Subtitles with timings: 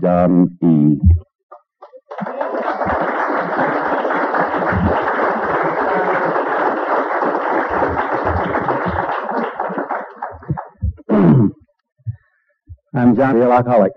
[0.00, 0.98] John E.
[12.94, 13.92] I'm John, real alcoholic.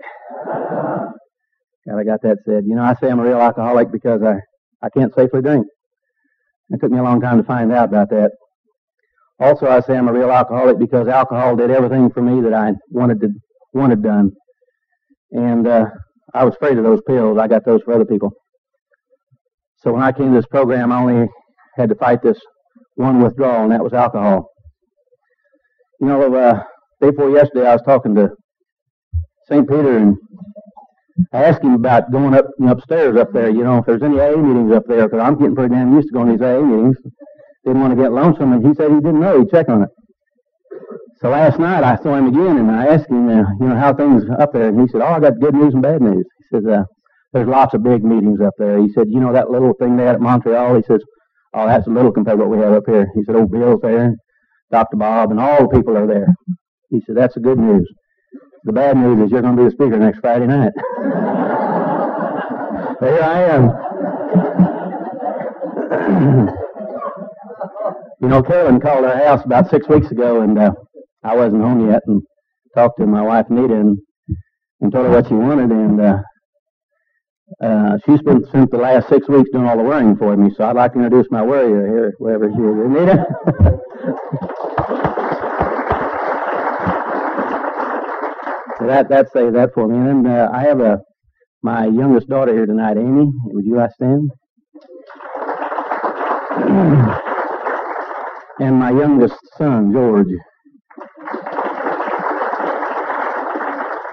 [1.86, 2.64] God, I got that said.
[2.66, 4.36] You know, I say I'm a real alcoholic because I,
[4.84, 5.66] I can't safely drink.
[6.70, 8.32] It took me a long time to find out about that.
[9.38, 12.72] Also, I say I'm a real alcoholic because alcohol did everything for me that I
[12.90, 13.28] wanted to
[13.72, 14.32] wanted done.
[15.32, 15.86] And uh,
[16.34, 17.38] I was afraid of those pills.
[17.38, 18.32] I got those for other people.
[19.78, 21.28] So when I came to this program, I only
[21.76, 22.38] had to fight this
[22.94, 24.50] one withdrawal, and that was alcohol.
[26.00, 26.62] You know, uh,
[27.00, 28.30] day before yesterday, I was talking to
[29.48, 29.68] St.
[29.68, 30.16] Peter, and
[31.32, 33.48] I asked him about going up upstairs up there.
[33.48, 36.08] You know, if there's any AA meetings up there, because I'm getting pretty damn used
[36.08, 36.96] to going to these AA meetings.
[37.64, 39.40] Didn't want to get lonesome, and he said he didn't know.
[39.40, 39.88] He'd check on it.
[41.20, 43.94] So last night I saw him again, and I asked him, uh, you know, how
[43.94, 46.44] things up there, and he said, "Oh, I got good news and bad news." He
[46.52, 46.84] says, uh,
[47.32, 50.04] "There's lots of big meetings up there." He said, "You know that little thing they
[50.04, 51.00] had at Montreal?" He says,
[51.54, 53.80] "Oh, that's a little compared to what we have up here." He said, "Old Bill's
[53.80, 54.18] there, and
[54.70, 54.98] Dr.
[54.98, 56.34] Bob, and all the people are there."
[56.90, 57.88] He said, "That's the good news."
[58.64, 60.72] The bad news is you're going to be the speaker next Friday night.
[63.00, 63.70] Here I am.
[68.20, 70.72] you know, Carolyn called our house about six weeks ago, and uh,
[71.26, 72.22] I wasn't home yet, and
[72.74, 73.98] talked to my wife Nita and,
[74.80, 76.18] and told her what she wanted, and uh,
[77.60, 80.52] uh, she's been spent the last six weeks doing all the worrying for me.
[80.56, 82.88] So I'd like to introduce my worrier here, wherever she is.
[82.88, 83.26] Nita.
[88.78, 89.98] so that that say that for me.
[89.98, 91.00] And uh, I have a
[91.62, 93.32] my youngest daughter here tonight, Amy.
[93.46, 94.30] Would you like to stand?
[98.60, 100.28] and my youngest son, George.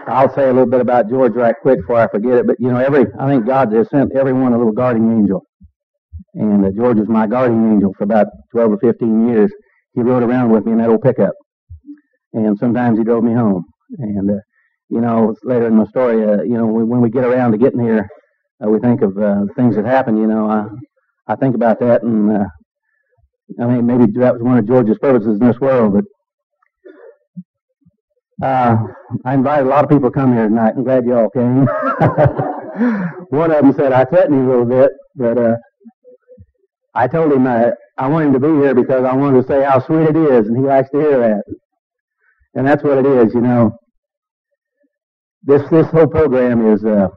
[0.08, 2.48] I'll say a little bit about George right quick before I forget it.
[2.48, 5.46] But you know, every I think God has sent everyone a little guardian angel,
[6.34, 9.52] and uh, George was my guardian angel for about 12 or 15 years.
[9.94, 11.34] He rode around with me in that old pickup,
[12.34, 13.64] and sometimes he drove me home.
[14.00, 14.40] And uh,
[14.90, 17.80] you know, later in my story, uh, you know, when we get around to getting
[17.82, 18.08] here,
[18.64, 20.18] uh, we think of uh, things that happened.
[20.18, 20.66] You know, I
[21.32, 22.46] I think about that, and uh,
[23.62, 25.94] I mean, maybe that was one of George's purposes in this world.
[25.94, 26.06] But
[28.44, 28.78] uh,
[29.26, 30.74] I invited a lot of people to come here tonight.
[30.76, 31.66] I'm glad you all came.
[33.30, 35.56] one of them said I threatened him a little bit, but uh,
[36.94, 39.80] I told him I, I him to be here because I wanted to say how
[39.80, 41.44] sweet it is, and he likes to hear that.
[42.56, 43.72] And that's what it is, you know
[45.44, 47.10] this this whole program is uh,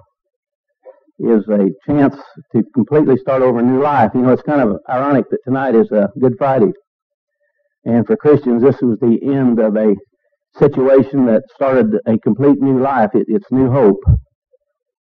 [1.19, 2.17] is a chance
[2.53, 4.11] to completely start over a new life.
[4.15, 6.73] You know, it's kind of ironic that tonight is uh, Good Friday,
[7.85, 9.95] and for Christians, this was the end of a
[10.59, 13.11] situation that started a complete new life.
[13.15, 14.03] It, it's new hope,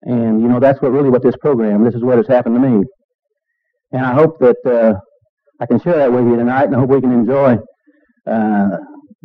[0.03, 1.85] and you know that's what really what this program.
[1.85, 2.85] This is what has happened to me,
[3.93, 4.99] and I hope that uh,
[5.61, 7.59] I can share that with you tonight, and I hope we can enjoy.
[8.27, 8.77] Uh,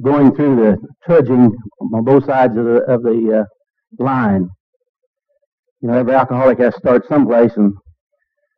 [0.04, 1.56] going through the trudging
[1.94, 4.50] on both sides of the of the uh, line.
[5.82, 7.74] You know, every alcoholic has to start someplace, and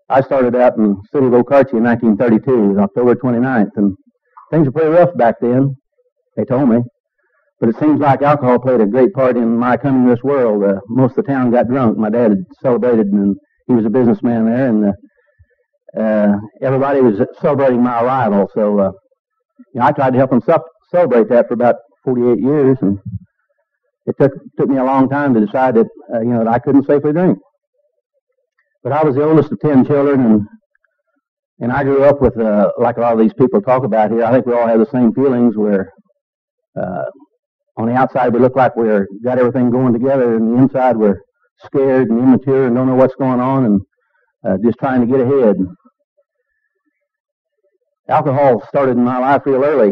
[0.09, 3.95] I started out in the city of Okarche in 1932, October 29th, and
[4.51, 5.75] things were pretty rough back then,
[6.35, 6.77] they told me.
[7.59, 10.63] But it seems like alcohol played a great part in my coming to this world.
[10.63, 11.97] Uh, most of the town got drunk.
[11.97, 13.35] My dad had celebrated, and
[13.67, 18.49] he was a businessman there, and uh, uh, everybody was celebrating my arrival.
[18.53, 18.91] So, uh,
[19.73, 20.41] you know, I tried to help them
[20.91, 21.75] celebrate that for about
[22.05, 22.99] 48 years, and
[24.05, 26.59] it took took me a long time to decide that uh, you know that I
[26.59, 27.39] couldn't safely drink.
[28.83, 30.41] But I was the oldest of ten children, and
[31.59, 34.23] and I grew up with uh, like a lot of these people talk about here.
[34.23, 35.91] I think we all have the same feelings where
[36.79, 37.05] uh,
[37.77, 41.21] on the outside we look like we're got everything going together, and the inside we're
[41.65, 43.81] scared and immature and don't know what's going on and
[44.47, 45.55] uh, just trying to get ahead.
[48.09, 49.91] Alcohol started in my life real early.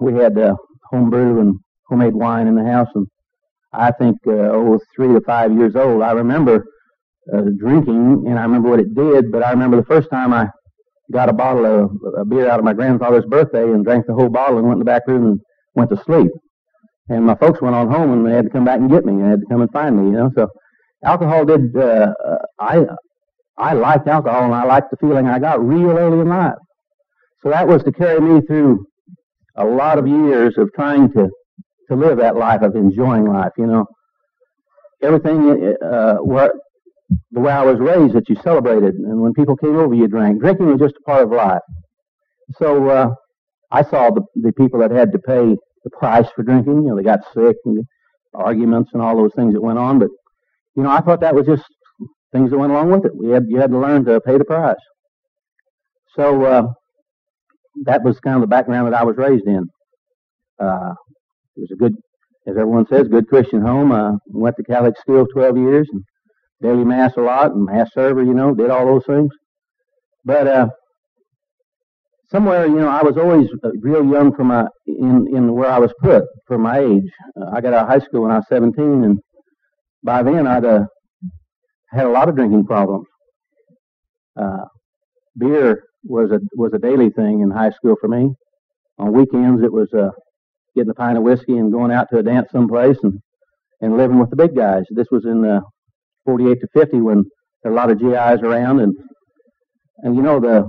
[0.00, 0.54] We had uh,
[0.90, 1.54] home and
[1.88, 3.06] homemade wine in the house, and
[3.72, 6.02] I think, uh, oh, three to five years old.
[6.02, 6.64] I remember
[7.32, 10.48] uh, drinking, and I remember what it did, but I remember the first time I
[11.12, 14.28] got a bottle of a beer out of my grandfather's birthday and drank the whole
[14.30, 15.40] bottle and went in the back room and
[15.74, 16.30] went to sleep.
[17.08, 19.12] And my folks went on home and they had to come back and get me.
[19.12, 20.30] And they had to come and find me, you know.
[20.34, 20.48] So
[21.04, 22.84] alcohol did, uh, uh I,
[23.58, 26.54] I liked alcohol and I liked the feeling I got real early in life.
[27.42, 28.86] So that was to carry me through
[29.56, 31.28] a lot of years of trying to
[31.88, 33.52] to live that life of enjoying life.
[33.58, 33.86] You know,
[35.02, 36.52] everything uh, where
[37.30, 40.40] the way I was raised that you celebrated, and when people came over, you drank.
[40.40, 41.60] Drinking was just a part of life.
[42.58, 43.10] So uh,
[43.70, 46.82] I saw the the people that had to pay the price for drinking.
[46.82, 47.84] You know, they got sick and
[48.34, 49.98] arguments and all those things that went on.
[49.98, 50.08] But
[50.74, 51.64] you know, I thought that was just
[52.32, 53.12] things that went along with it.
[53.16, 54.76] We had you had to learn to pay the price.
[56.16, 56.62] So uh,
[57.84, 59.68] that was kind of the background that I was raised in.
[60.60, 60.94] Uh,
[61.56, 61.94] it was a good,
[62.46, 63.92] as everyone says, good Christian home.
[63.92, 66.02] Uh, went to Catholic school 12 years and
[66.62, 69.30] daily mass a lot and mass server, you know, did all those things.
[70.24, 70.68] But uh,
[72.30, 75.78] somewhere, you know, I was always uh, real young for my in in where I
[75.78, 77.10] was put for my age.
[77.40, 79.18] Uh, I got out of high school when I was 17, and
[80.02, 80.84] by then I'd uh,
[81.90, 83.06] had a lot of drinking problems.
[84.36, 84.64] Uh,
[85.36, 88.30] beer was a was a daily thing in high school for me.
[88.98, 90.10] On weekends, it was uh,
[90.76, 93.20] getting a pint of whiskey and going out to a dance someplace and
[93.80, 94.84] and living with the big guys.
[94.90, 95.60] This was in uh,
[96.24, 97.24] 48 to 50 when
[97.62, 98.94] there were a lot of GIs around and
[99.98, 100.68] and you know the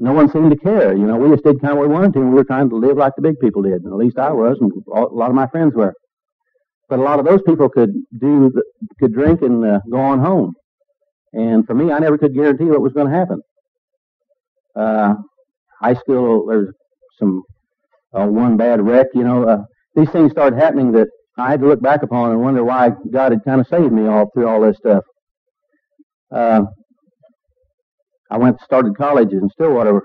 [0.00, 0.96] no one seemed to care.
[0.96, 2.68] You know, we just did kind of what we wanted to, and we were trying
[2.70, 3.84] to live like the big people did.
[3.84, 5.92] At least I was, and a lot of my friends were.
[6.88, 8.62] But a lot of those people could do, the,
[9.00, 10.54] could drink and uh, go on home.
[11.32, 13.42] And for me, I never could guarantee what was going to happen.
[14.74, 15.14] Uh,
[15.80, 16.72] high school, there's
[17.18, 17.42] some
[18.14, 19.08] uh, one bad wreck.
[19.14, 19.58] You know, uh,
[19.96, 23.32] these things started happening that I had to look back upon and wonder why God
[23.32, 25.04] had kind of saved me all through all this stuff.
[26.30, 26.62] Uh,
[28.30, 30.02] I went started college in Stillwater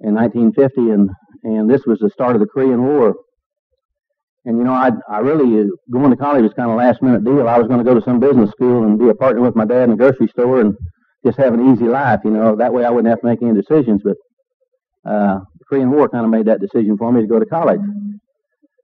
[0.00, 1.10] in 1950, and
[1.42, 3.14] and this was the start of the Korean War.
[4.44, 7.48] And you know, I I really going to college was kind of last minute deal.
[7.48, 9.64] I was going to go to some business school and be a partner with my
[9.64, 10.74] dad in a grocery store and
[11.24, 12.20] just have an easy life.
[12.24, 14.00] You know, that way I wouldn't have to make any decisions.
[14.02, 14.16] But
[15.04, 17.80] uh, the Korean War kind of made that decision for me to go to college.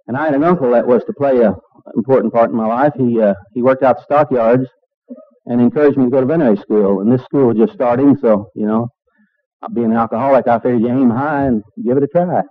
[0.07, 1.55] And I had an uncle that was to play a
[1.97, 2.93] important part in my life.
[2.97, 4.69] He uh, he worked out the stockyards
[5.47, 7.01] and encouraged me to go to veterinary school.
[7.01, 8.89] And this school was just starting, so, you know,
[9.75, 12.43] being an alcoholic, I figured you aim high and give it a try.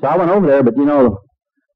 [0.00, 1.18] So I went over there, but, you know,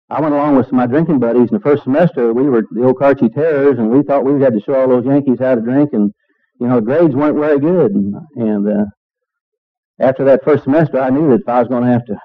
[0.08, 1.48] I went along with my drinking buddies.
[1.50, 4.60] In the first semester, we were the Okarche Terrors, and we thought we had to
[4.60, 6.12] show all those Yankees how to drink, and,
[6.60, 7.92] you know, grades weren't very good.
[7.92, 8.84] And, and uh,
[10.00, 12.16] after that first semester, I knew that if I was going to have to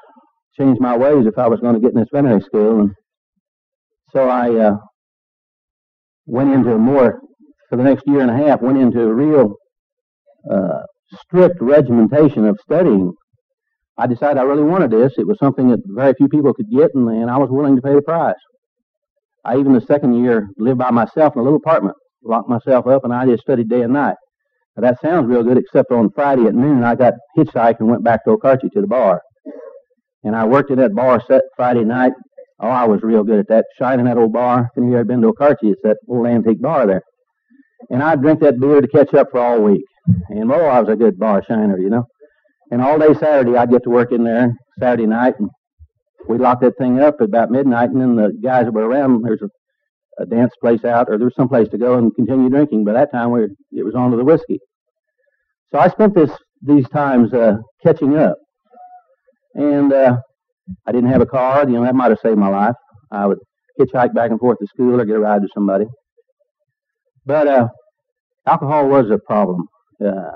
[0.60, 2.82] change my ways if I was going to get in this veterinary school.
[2.82, 2.92] And
[4.12, 4.76] so I uh,
[6.26, 7.22] went into a more
[7.72, 9.56] for the next year and a half went into a real
[10.52, 10.82] uh,
[11.24, 13.14] strict regimentation of studying.
[13.98, 15.14] I decided I really wanted this.
[15.18, 17.82] It was something that very few people could get, and, and I was willing to
[17.82, 18.36] pay the price.
[19.46, 21.96] I even the second year lived by myself in a little apartment,
[22.26, 24.16] locked myself up, and I just studied day and night.
[24.76, 28.04] Now, that sounds real good, except on Friday at noon, I got hitchhiked and went
[28.04, 29.22] back to Okarche to the bar.
[30.26, 32.12] And I worked at that bar set Friday night.
[32.60, 33.66] Oh, I was real good at that.
[33.80, 34.70] Shining that old bar.
[34.76, 37.02] If you ever been to Okarche, it's that old antique bar there
[37.90, 39.84] and I'd drink that beer to catch up for all week.
[40.30, 42.06] And oh, I was a good bar shiner, you know.
[42.72, 45.50] And all day Saturday, I'd get to work in there Saturday night, and
[46.28, 49.24] we'd lock that thing up at about midnight, and then the guys that were around,
[49.24, 52.86] there's a, a dance place out, or there's some place to go and continue drinking.
[52.86, 54.60] By that time, we it was on to the whiskey.
[55.72, 56.32] So I spent this
[56.62, 58.38] these times uh, catching up,
[59.56, 60.18] and uh,
[60.88, 61.68] I didn't have a car.
[61.68, 62.76] You know, that might have saved my life.
[63.12, 63.40] I would
[63.80, 65.86] hitchhike back and forth to school or get a ride to somebody.
[67.26, 67.68] But uh,
[68.48, 69.68] alcohol was a problem,
[70.04, 70.32] uh,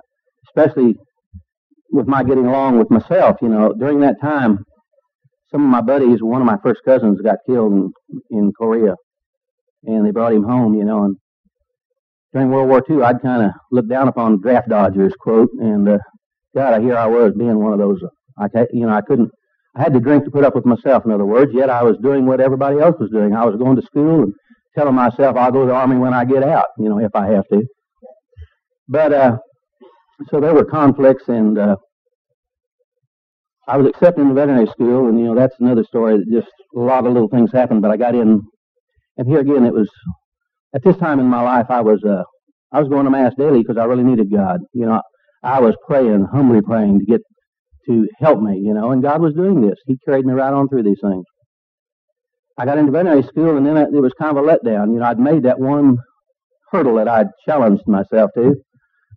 [0.47, 0.95] especially
[1.91, 3.37] with my getting along with myself.
[3.41, 4.59] You know, during that time,
[5.51, 7.91] some of my buddies, one of my first cousins, got killed in
[8.29, 8.95] in Korea,
[9.83, 10.75] and they brought him home.
[10.75, 11.17] You know, and
[12.33, 15.97] during World War II, I'd kind of looked down upon draft dodgers, quote, and uh,
[16.55, 18.01] God, here I was being one of those.
[18.37, 19.31] I, you know, I couldn't.
[19.75, 21.03] I had to drink to put up with myself.
[21.05, 23.35] In other words, yet I was doing what everybody else was doing.
[23.35, 24.33] I was going to school and
[24.75, 27.27] telling myself I'll go to the army when I get out, you know, if I
[27.27, 27.63] have to.
[28.87, 29.37] But uh,
[30.29, 31.75] so there were conflicts, and uh,
[33.67, 36.17] I was accepted the veterinary school, and you know that's another story.
[36.17, 38.41] That just a lot of little things happened, but I got in,
[39.17, 39.89] and here again it was
[40.75, 42.23] at this time in my life I was uh,
[42.71, 44.59] I was going to mass daily because I really needed God.
[44.73, 45.01] You know,
[45.43, 47.21] I was praying, humbly praying to get
[47.87, 48.59] to help me.
[48.63, 49.77] You know, and God was doing this.
[49.87, 51.25] He carried me right on through these things.
[52.57, 54.93] I got into veterinary school, and then it was kind of a letdown.
[54.93, 55.97] You know, I'd made that one
[56.71, 58.55] hurdle that I'd challenged myself to.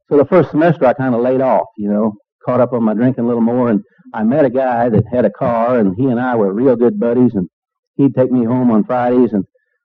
[0.09, 1.67] So the first semester, I kind of laid off.
[1.77, 2.13] You know,
[2.45, 3.81] caught up on my drinking a little more, and
[4.15, 6.99] I met a guy that had a car, and he and I were real good
[6.99, 7.49] buddies, and
[7.97, 9.45] he'd take me home on Fridays, and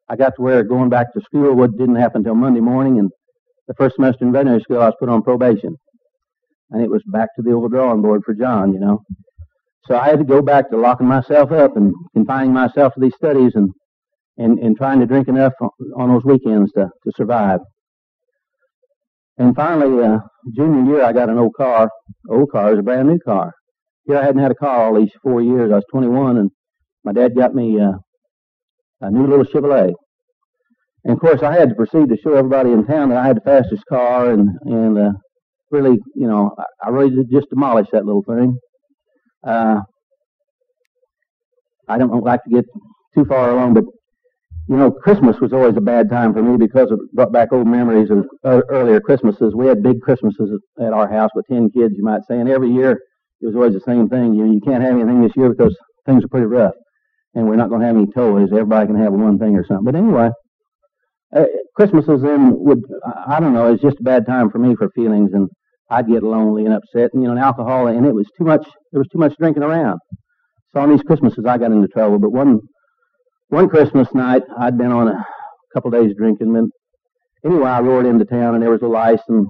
[0.10, 3.12] I got to where going back to school what didn't happen until Monday morning, and
[3.68, 5.76] the first semester in veterinary school, I was put on probation,
[6.72, 8.74] and it was back to the old drawing board for John.
[8.74, 9.02] You know,
[9.86, 13.16] so I had to go back to locking myself up and confining myself to these
[13.16, 13.70] studies and,
[14.38, 15.54] and, and trying to drink enough
[15.98, 17.60] on those weekends to, to survive.
[19.38, 20.20] And finally, uh,
[20.56, 21.90] junior year, I got an old car.
[22.30, 23.52] Old car is a brand new car.
[24.06, 25.72] Here I hadn't had a car all these four years.
[25.72, 26.52] I was 21, and
[27.04, 27.94] my dad got me uh,
[29.02, 29.94] a new little Chevrolet.
[31.04, 33.38] And of course, I had to proceed to show everybody in town that I had
[33.38, 35.12] the fastest car, and and uh,
[35.72, 38.58] really, you know, I, I really just demolished that little thing.
[39.44, 39.82] Uh,
[41.88, 42.66] I don't like to get
[43.14, 43.84] too far along, but
[44.68, 47.68] you know, Christmas was always a bad time for me because it brought back old
[47.68, 49.54] memories of uh, earlier Christmases.
[49.54, 52.72] We had big Christmases at our house with ten kids, you might say, and every
[52.72, 52.92] year
[53.42, 54.34] it was always the same thing.
[54.34, 56.74] You you can't have anything this year because things are pretty rough,
[57.36, 58.50] and we're not going to have any toys.
[58.52, 59.84] Everybody can have one thing or something.
[59.86, 60.30] But anyway,
[61.36, 61.46] uh,
[61.76, 62.82] Christmases then would
[63.28, 63.74] I don't know.
[63.74, 65.50] It's just a bad time for me for feelings, and
[65.94, 68.66] I'd get lonely and upset, and you know, and alcohol, and it was too much.
[68.92, 70.00] There was too much drinking around.
[70.74, 72.18] So on these Christmases, I got into trouble.
[72.18, 72.60] But one
[73.50, 75.24] one Christmas night, I'd been on a
[75.74, 76.56] couple days drinking.
[76.58, 76.72] And
[77.46, 79.46] anyway, I roared into town, and there was a lice, and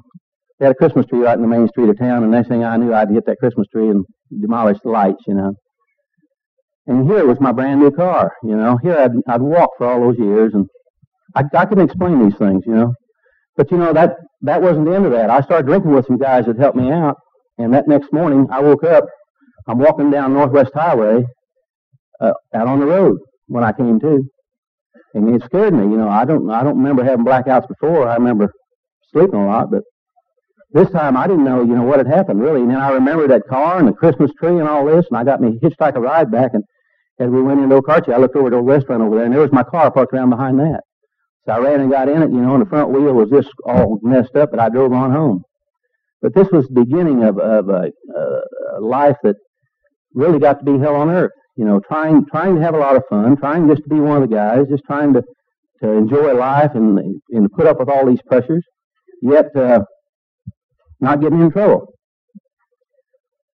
[0.60, 2.24] they had a Christmas tree right in the main street of town.
[2.24, 4.04] And next thing I knew, I'd hit that Christmas tree and
[4.42, 5.54] demolish the lights, you know.
[6.88, 8.78] And here was my brand new car, you know.
[8.84, 10.66] Here I'd I'd walked for all those years, and
[11.36, 12.94] I I couldn't explain these things, you know.
[13.56, 15.30] But you know that that wasn't the end of that.
[15.30, 17.18] I started drinking with some guys that helped me out,
[17.58, 19.06] and that next morning I woke up.
[19.68, 21.24] I'm walking down Northwest Highway,
[22.20, 23.18] uh, out on the road,
[23.48, 24.24] when I came to.
[25.14, 25.84] And it scared me.
[25.84, 28.08] You know, I don't I don't remember having blackouts before.
[28.08, 28.52] I remember
[29.12, 29.84] sleeping a lot, but
[30.72, 32.62] this time I didn't know, you know, what had happened really.
[32.62, 35.24] And then I remember that car and the Christmas tree and all this, and I
[35.24, 36.52] got me hitchhike a ride back.
[36.54, 36.64] And
[37.20, 39.42] as we went into Okarche, I looked over to a restaurant over there, and there
[39.42, 40.82] was my car parked around behind that.
[41.46, 43.50] So I ran and got in it, you know, and the front wheel was just
[43.66, 45.44] all messed up, but I drove on home.
[46.22, 47.92] But this was the beginning of, of a,
[48.78, 49.36] a life that
[50.14, 52.96] really got to be hell on earth you know, trying trying to have a lot
[52.96, 55.24] of fun, trying just to be one of the guys, just trying to
[55.82, 58.64] to enjoy life and and put up with all these pressures,
[59.22, 59.80] yet uh,
[61.00, 61.93] not getting in trouble.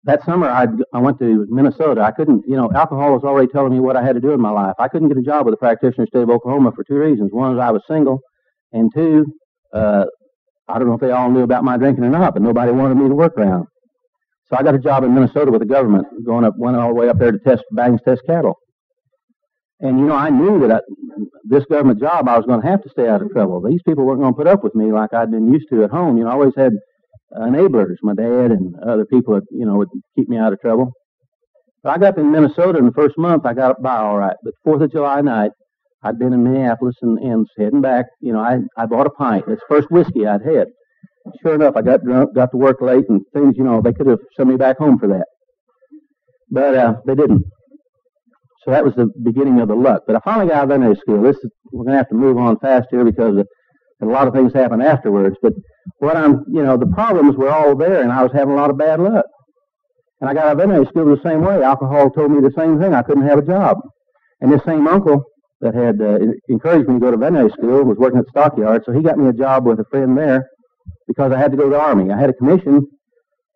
[0.04, 2.00] That summer, I I went to Minnesota.
[2.00, 4.40] I couldn't, you know, alcohol was already telling me what I had to do in
[4.40, 4.74] my life.
[4.78, 7.30] I couldn't get a job with a practitioner state of Oklahoma for two reasons.
[7.32, 8.20] One is I was single,
[8.72, 9.26] and two,
[9.74, 10.06] uh,
[10.68, 12.96] I don't know if they all knew about my drinking or not, but nobody wanted
[12.96, 13.66] me to work around.
[14.48, 16.94] So I got a job in Minnesota with the government, going up, went all the
[16.94, 18.54] way up there to test Bangs, test cattle.
[19.80, 20.80] And you know, I knew that I,
[21.44, 23.62] this government job, I was going to have to stay out of trouble.
[23.62, 25.90] These people weren't going to put up with me like I'd been used to at
[25.90, 26.18] home.
[26.18, 26.72] You know, I always had
[27.36, 30.92] enablers, my dad and other people that you know would keep me out of trouble.
[31.82, 33.46] But I got up in Minnesota in the first month.
[33.46, 34.36] I got by all right.
[34.42, 35.52] But Fourth of July night,
[36.02, 38.06] I'd been in Minneapolis and, and heading back.
[38.20, 39.44] You know, I I bought a pint.
[39.48, 40.68] It's the first whiskey I'd had
[41.42, 44.06] sure enough, I got drunk, got to work late, and things, you know, they could
[44.06, 45.26] have sent me back home for that.
[46.50, 47.44] But uh, they didn't.
[48.64, 50.02] So that was the beginning of the luck.
[50.06, 51.22] But I finally got out of veterinary school.
[51.22, 53.36] This is, we're going to have to move on fast here because
[54.02, 55.36] a lot of things happened afterwards.
[55.40, 55.54] But
[55.98, 58.70] what I'm, you know, the problems were all there, and I was having a lot
[58.70, 59.24] of bad luck.
[60.20, 61.62] And I got out of veterinary school the same way.
[61.62, 62.94] Alcohol told me the same thing.
[62.94, 63.78] I couldn't have a job.
[64.40, 65.24] And this same uncle
[65.60, 66.18] that had uh,
[66.48, 69.18] encouraged me to go to veterinary school was working at the stockyard, so he got
[69.18, 70.46] me a job with a friend there
[71.06, 72.12] because I had to go to the Army.
[72.12, 72.86] I had a commission,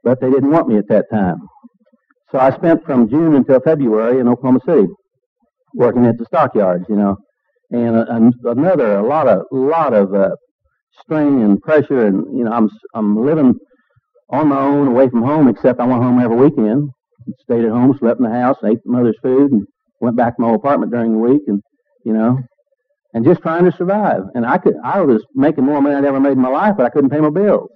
[0.03, 1.37] but they didn't want me at that time.
[2.31, 4.87] So I spent from June until February in Oklahoma City
[5.75, 7.17] working at the stockyards, you know.
[7.71, 10.31] And, another, a lot of, lot of uh,
[11.03, 13.55] strain and pressure, and you know, I'm I'm living
[14.31, 16.91] on my own, away from home, except I went home every weekend.
[17.41, 19.67] Stayed at home, slept in the house, ate mother's food, and
[20.01, 21.63] went back to my apartment during the week, and
[22.05, 22.39] you know,
[23.15, 24.23] and just trying to survive.
[24.35, 26.85] And I could, I was making more money I'd ever made in my life, but
[26.85, 27.71] I couldn't pay my bills.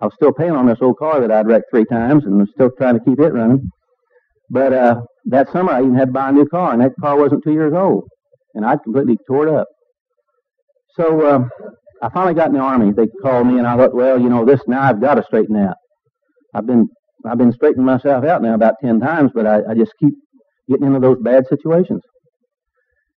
[0.00, 2.50] I was still paying on this old car that I'd wrecked three times, and was
[2.54, 3.70] still trying to keep it running.
[4.50, 7.16] But uh, that summer, I even had to buy a new car, and that car
[7.16, 8.04] wasn't two years old,
[8.54, 9.68] and I'd completely tore it up.
[10.96, 11.48] So uh,
[12.02, 12.92] I finally got in the army.
[12.92, 15.56] They called me, and I thought, well, you know, this now I've got to straighten
[15.56, 15.76] out.
[16.52, 16.88] I've been
[17.24, 20.14] I've been straightening myself out now about ten times, but I, I just keep
[20.68, 22.02] getting into those bad situations.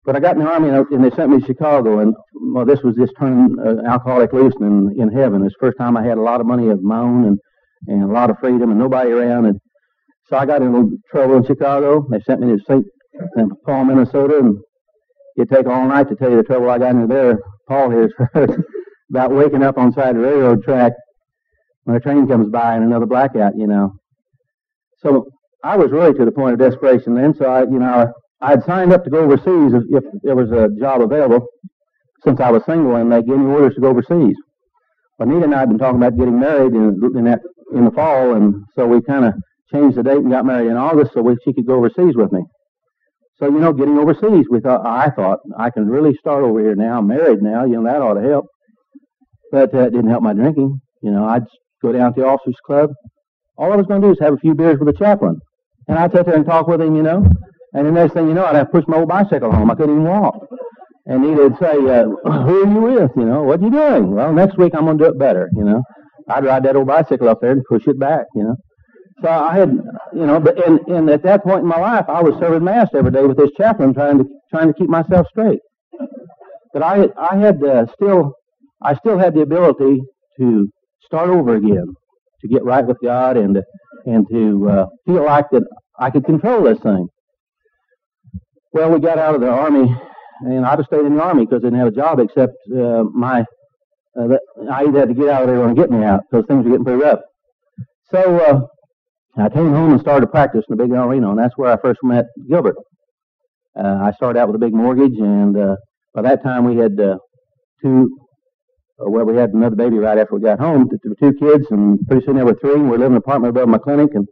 [0.05, 2.15] But I got in the army and they sent me to Chicago, and
[2.53, 5.43] well, this was just turning uh, alcoholic loose in, in heaven.
[5.45, 7.39] It's the first time I had a lot of money of my own and
[7.87, 9.47] and a lot of freedom and nobody around.
[9.47, 9.59] And
[10.29, 12.07] so I got in trouble in Chicago.
[12.11, 12.85] They sent me to St.
[13.65, 14.59] Paul, Minnesota, and
[15.39, 17.39] it'd take all night to tell you the trouble I got into there.
[17.67, 18.63] Paul here's heard
[19.11, 20.93] about waking up on side of the railroad track
[21.85, 23.93] when a train comes by and another blackout, you know.
[24.99, 25.27] So
[25.63, 27.35] I was really to the point of desperation then.
[27.35, 30.51] So I, you know, I had signed up to go overseas if, if there was
[30.51, 31.47] a job available
[32.25, 34.37] since I was single and they gave me orders to go overseas.
[35.19, 37.41] Anita and I had been talking about getting married in, in that
[37.73, 39.35] in the fall, and so we kind of
[39.73, 42.33] changed the date and got married in August so we, she could go overseas with
[42.33, 42.43] me.
[43.39, 46.75] So you know, getting overseas, we thought I thought I can really start over here
[46.75, 46.99] now.
[46.99, 48.47] I'm married now, you know that ought to help.
[49.55, 50.81] But that didn't help my drinking.
[51.01, 51.45] You know, I'd
[51.81, 52.91] go down to the officers' club.
[53.57, 55.39] All I was going to do is have a few beers with the chaplain,
[55.87, 56.97] and I'd sit there and talk with him.
[56.97, 57.25] You know,
[57.73, 59.71] and the next thing you know, I'd have to push my old bicycle home.
[59.71, 60.35] I couldn't even walk.
[61.07, 62.07] And he'd say, uh,
[62.47, 63.13] "Who are you with?
[63.17, 65.49] You know, what are you doing?" Well, next week I'm going to do it better.
[65.55, 65.83] You know,
[66.29, 68.25] I'd ride that old bicycle up there and push it back.
[68.35, 68.57] You know,
[69.23, 69.71] so I had,
[70.13, 72.89] you know, but and, and at that point in my life, I was serving mass
[72.93, 75.61] every day with this chaplain, trying to trying to keep myself straight.
[76.73, 78.33] But I I had uh, still
[78.83, 80.01] I still had the ability
[80.39, 80.69] to
[81.05, 81.87] start over again,
[82.41, 83.63] to get right with God, and to,
[84.07, 85.63] and to uh, feel like that
[85.99, 87.09] I could control this thing.
[88.73, 89.95] Well, we got out of the army,
[90.41, 93.05] and I just stayed in the army because I didn't have a job except uh,
[93.15, 93.45] my.
[94.19, 94.37] Uh,
[94.71, 96.65] I either had to get out or were going to get me out because things
[96.65, 97.19] were getting pretty rough.
[98.13, 98.61] So uh,
[99.37, 102.01] I came home and started practice in the big arena, and that's where I first
[102.03, 102.77] met Gilbert.
[103.77, 105.77] Uh, I started out with a big mortgage, and uh,
[106.15, 107.19] by that time we had uh,
[107.83, 108.09] two.
[108.99, 110.89] Well, we had another baby right after we got home.
[110.89, 112.77] There were two kids, and pretty soon there were three.
[112.77, 114.27] We were living in an apartment above my clinic, and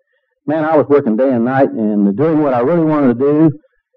[0.47, 3.51] man, I was working day and night and doing what I really wanted to do.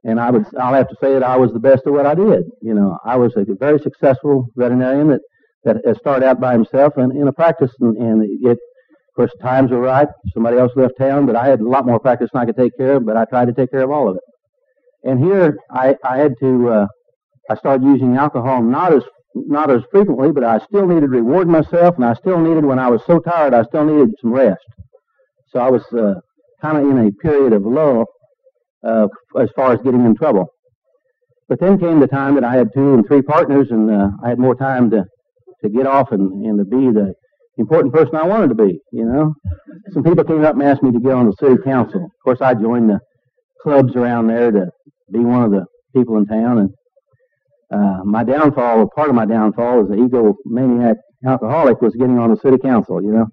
[0.04, 2.14] And I would, I'll have to say that I was the best at what I
[2.14, 2.44] did.
[2.62, 5.22] You know, I was a very successful veterinarian that
[5.64, 9.72] that started out by himself and in a practice, and, and it, of course, times
[9.72, 10.08] were right.
[10.34, 12.78] Somebody else left town, but I had a lot more practice than I could take
[12.78, 13.06] care of.
[13.06, 14.24] But I tried to take care of all of it.
[15.10, 16.88] And here, I, I had to, uh,
[17.50, 19.04] I started using alcohol not as
[19.36, 22.80] not as frequently, but I still needed to reward myself, and I still needed, when
[22.80, 24.64] I was so tired, I still needed some rest.
[25.50, 26.16] So I was uh,
[26.62, 28.06] kind of in a period of lull
[28.86, 29.08] uh,
[29.40, 30.48] as far as getting in trouble.
[31.48, 34.30] But then came the time that I had two and three partners, and uh, I
[34.30, 35.06] had more time to
[35.64, 37.14] to get off and, and to be the
[37.58, 38.80] important person I wanted to be.
[38.92, 39.34] You know,
[39.92, 42.04] some people came up and asked me to get on the city council.
[42.04, 43.00] Of course, I joined the
[43.62, 44.68] clubs around there to
[45.12, 45.66] be one of the
[45.96, 46.60] people in town.
[46.60, 46.70] And
[47.72, 50.96] uh, my downfall, or part of my downfall, as an egomaniac
[51.26, 53.02] alcoholic, was getting on the city council.
[53.02, 53.28] You know,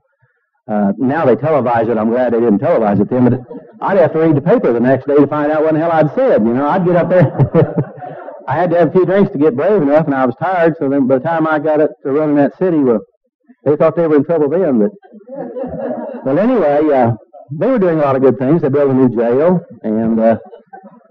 [0.69, 1.99] uh, now they televise it.
[1.99, 3.41] I'm glad they didn't televise it then, but
[3.81, 5.93] I'd have to read the paper the next day to find out what the hell
[5.93, 6.43] I'd said.
[6.45, 7.93] You know, I'd get up there.
[8.49, 10.75] I had to have a few drinks to get brave enough, and I was tired.
[10.79, 13.01] So then, by the time I got up to running that city, well,
[13.65, 14.81] they thought they were in trouble then.
[14.81, 14.91] But,
[16.25, 17.13] but anyway, uh,
[17.59, 18.63] they were doing a lot of good things.
[18.63, 20.37] They built a new jail and uh,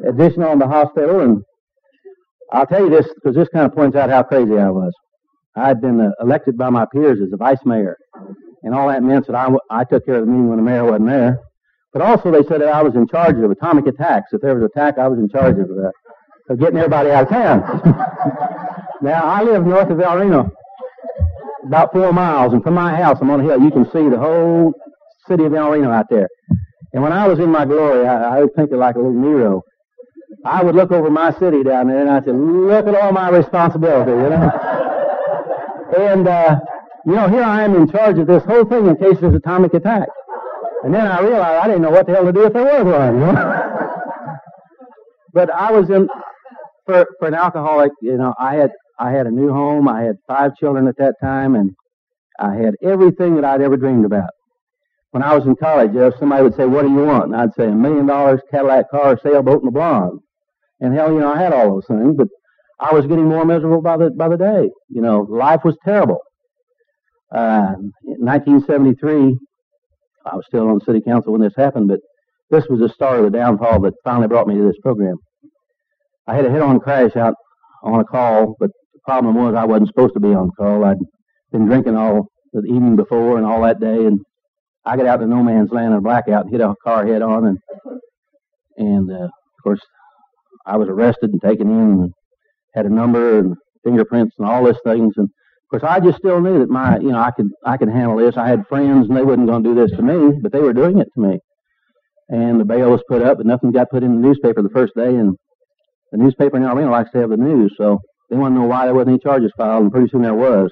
[0.07, 1.21] addition on the hospital.
[1.21, 1.43] And
[2.51, 4.93] I'll tell you this because this kind of points out how crazy I was.
[5.55, 7.97] I had been uh, elected by my peers as a vice mayor
[8.63, 10.85] and all that meant that I, I took care of the meeting when the mayor
[10.85, 11.39] wasn't there.
[11.93, 14.31] But also they said that I was in charge of atomic attacks.
[14.31, 15.91] If there was an attack, I was in charge of, uh,
[16.49, 17.61] of getting everybody out of town.
[19.01, 20.49] now, I live north of El Reno,
[21.65, 23.61] about four miles, and from my house, I'm on a hill.
[23.61, 24.73] You can see the whole
[25.27, 26.29] city of El Reno out there.
[26.93, 29.13] And when I was in my glory, I, I would think of like a little
[29.13, 29.63] Nero.
[30.45, 33.29] I would look over my city down there, and I'd say, look at all my
[33.29, 34.51] responsibility, you know?
[35.97, 36.59] and, uh,
[37.05, 39.73] you know, here I am in charge of this whole thing in case there's atomic
[39.73, 40.07] attack.
[40.83, 42.85] And then I realized I didn't know what the hell to do if there was
[42.85, 43.19] one.
[43.19, 43.67] You know?
[45.33, 46.07] but I was in
[46.85, 47.91] for for an alcoholic.
[48.01, 49.87] You know, I had I had a new home.
[49.87, 51.75] I had five children at that time, and
[52.39, 54.31] I had everything that I'd ever dreamed about.
[55.11, 57.53] When I was in college, if somebody would say, "What do you want?" and I'd
[57.53, 60.19] say, "A million dollars, Cadillac car, sailboat, and a blonde."
[60.81, 62.27] And hell, you know, I had all those things, but
[62.79, 64.69] I was getting more miserable by the by the day.
[64.89, 66.19] You know, life was terrible.
[67.31, 69.37] Uh, in 1973,
[70.25, 71.99] I was still on the city council when this happened, but
[72.49, 75.17] this was the start of the downfall that finally brought me to this program.
[76.27, 77.35] I had a head-on crash out
[77.83, 80.83] on a call, but the problem was I wasn't supposed to be on call.
[80.83, 80.97] I'd
[81.51, 84.19] been drinking all the evening before and all that day, and
[84.83, 87.21] I got out to no man's land in a blackout and hit a car head
[87.21, 87.57] on, and
[88.77, 89.81] and uh, of course
[90.65, 92.13] I was arrested and taken in and
[92.73, 95.27] had a number and fingerprints and all these things, and
[95.71, 98.17] of course, I just still knew that my, you know, I could, I could handle
[98.17, 98.35] this.
[98.35, 100.73] I had friends, and they wasn't going to do this to me, but they were
[100.73, 101.39] doing it to me.
[102.27, 104.93] And the bail was put up, but nothing got put in the newspaper the first
[104.95, 105.15] day.
[105.15, 105.37] And
[106.11, 108.85] the newspaper in Reno likes to have the news, so they want to know why
[108.85, 109.83] there wasn't any charges filed.
[109.83, 110.69] And pretty soon there was.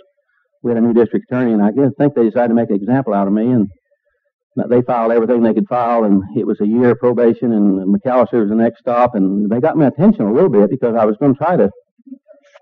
[0.63, 3.13] We had a new district attorney, and I think they decided to make an example
[3.13, 3.51] out of me.
[3.51, 3.69] And
[4.69, 7.53] they filed everything they could file, and it was a year of probation.
[7.53, 10.95] And McAlester was the next stop, and they got my attention a little bit because
[10.95, 11.69] I was going to try to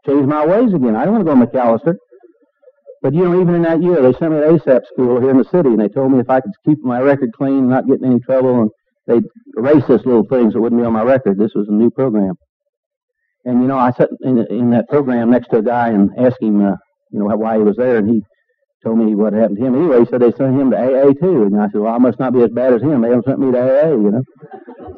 [0.06, 0.96] change my ways again.
[0.96, 1.96] I didn't want to go to McAlester.
[3.02, 5.38] But you know, even in that year, they sent me to ASAP school here in
[5.38, 8.00] the city, and they told me if I could keep my record clean not get
[8.00, 8.72] in any trouble, and
[9.06, 9.24] they'd
[9.58, 11.38] erase this little thing so it wouldn't be on my record.
[11.38, 12.34] This was a new program.
[13.46, 16.42] And you know, I sat in, in that program next to a guy and asked
[16.42, 16.76] him, uh,
[17.12, 18.22] you know, why he was there, and he
[18.84, 19.76] told me what happened to him.
[19.76, 22.20] Anyway, he said they sent him to AA too, and I said, well, I must
[22.20, 23.02] not be as bad as him.
[23.02, 24.24] They haven't sent me to AA, you know.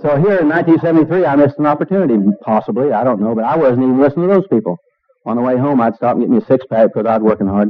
[0.02, 3.84] So here in 1973, I missed an opportunity, possibly, I don't know, but I wasn't
[3.84, 4.78] even listening to those people.
[5.26, 7.48] On the way home, I'd stop and get me a six pack because I'd working
[7.48, 7.70] hard.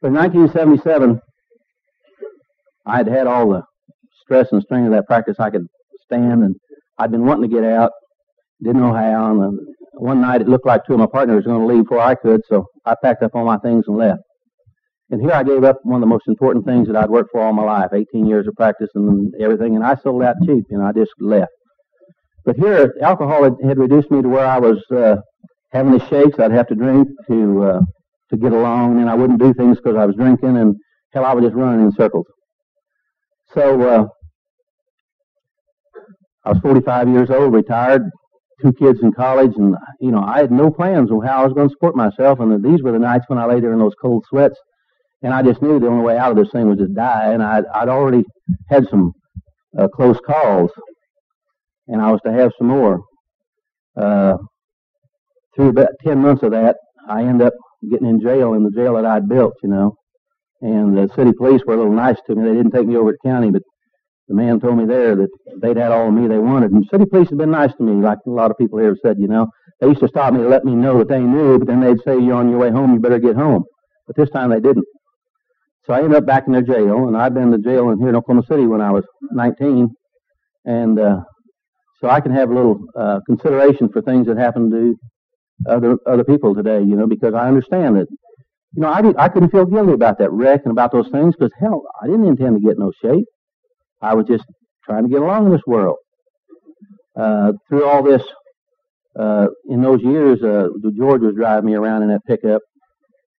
[0.00, 1.20] But in 1977,
[2.86, 3.62] I had had all the
[4.22, 5.66] stress and strain of that practice I could
[6.04, 6.56] stand, and
[6.98, 7.92] I'd been wanting to get out,
[8.62, 9.62] didn't know how, and uh,
[9.94, 12.14] one night it looked like two of my partners were going to leave before I
[12.14, 14.20] could, so I packed up all my things and left.
[15.12, 17.42] And here I gave up one of the most important things that I'd worked for
[17.42, 20.82] all my life, 18 years of practice and everything, and I sold out cheap, and
[20.82, 21.52] I just left.
[22.46, 25.16] But here, alcohol had, had reduced me to where I was uh,
[25.70, 26.38] having the shakes.
[26.38, 27.80] I'd have to drink to uh,
[28.30, 30.76] to get along, and I wouldn't do things because I was drinking, and
[31.12, 32.26] hell, I was just running in circles.
[33.52, 34.06] So uh,
[36.46, 38.02] I was 45 years old, retired,
[38.62, 41.52] two kids in college, and you know I had no plans on how I was
[41.52, 42.40] going to support myself.
[42.40, 44.58] And these were the nights when I lay there in those cold sweats,
[45.22, 47.32] and I just knew the only way out of this thing was to die.
[47.32, 48.24] And I'd, I'd already
[48.68, 49.12] had some
[49.78, 50.70] uh, close calls,
[51.88, 53.00] and I was to have some more.
[53.96, 54.36] Uh,
[55.54, 56.76] through about 10 months of that,
[57.08, 57.54] I ended up
[57.90, 59.96] getting in jail in the jail that I'd built, you know.
[60.60, 62.48] And the city police were a little nice to me.
[62.48, 63.62] They didn't take me over to county, but
[64.28, 65.28] the man told me there that
[65.60, 66.70] they'd had all of me they wanted.
[66.70, 68.88] And the city police had been nice to me, like a lot of people here
[68.88, 69.48] have said, you know.
[69.80, 72.00] They used to stop me to let me know that they knew, but then they'd
[72.04, 73.64] say, you're on your way home, you better get home.
[74.06, 74.84] But this time they didn't.
[75.86, 78.08] So I ended up back in their jail, and I'd been to jail in here
[78.08, 79.88] in Oklahoma City when I was 19.
[80.64, 81.20] And uh,
[82.00, 84.96] so I can have a little uh, consideration for things that happen to
[85.68, 88.06] other other people today, you know, because I understand that,
[88.74, 91.34] you know, I did, I couldn't feel guilty about that wreck and about those things
[91.36, 93.24] because hell, I didn't intend to get no shape.
[94.00, 94.44] I was just
[94.84, 95.96] trying to get along in this world.
[97.16, 98.22] Uh, through all this,
[99.18, 102.62] uh, in those years, uh, George was driving me around in that pickup,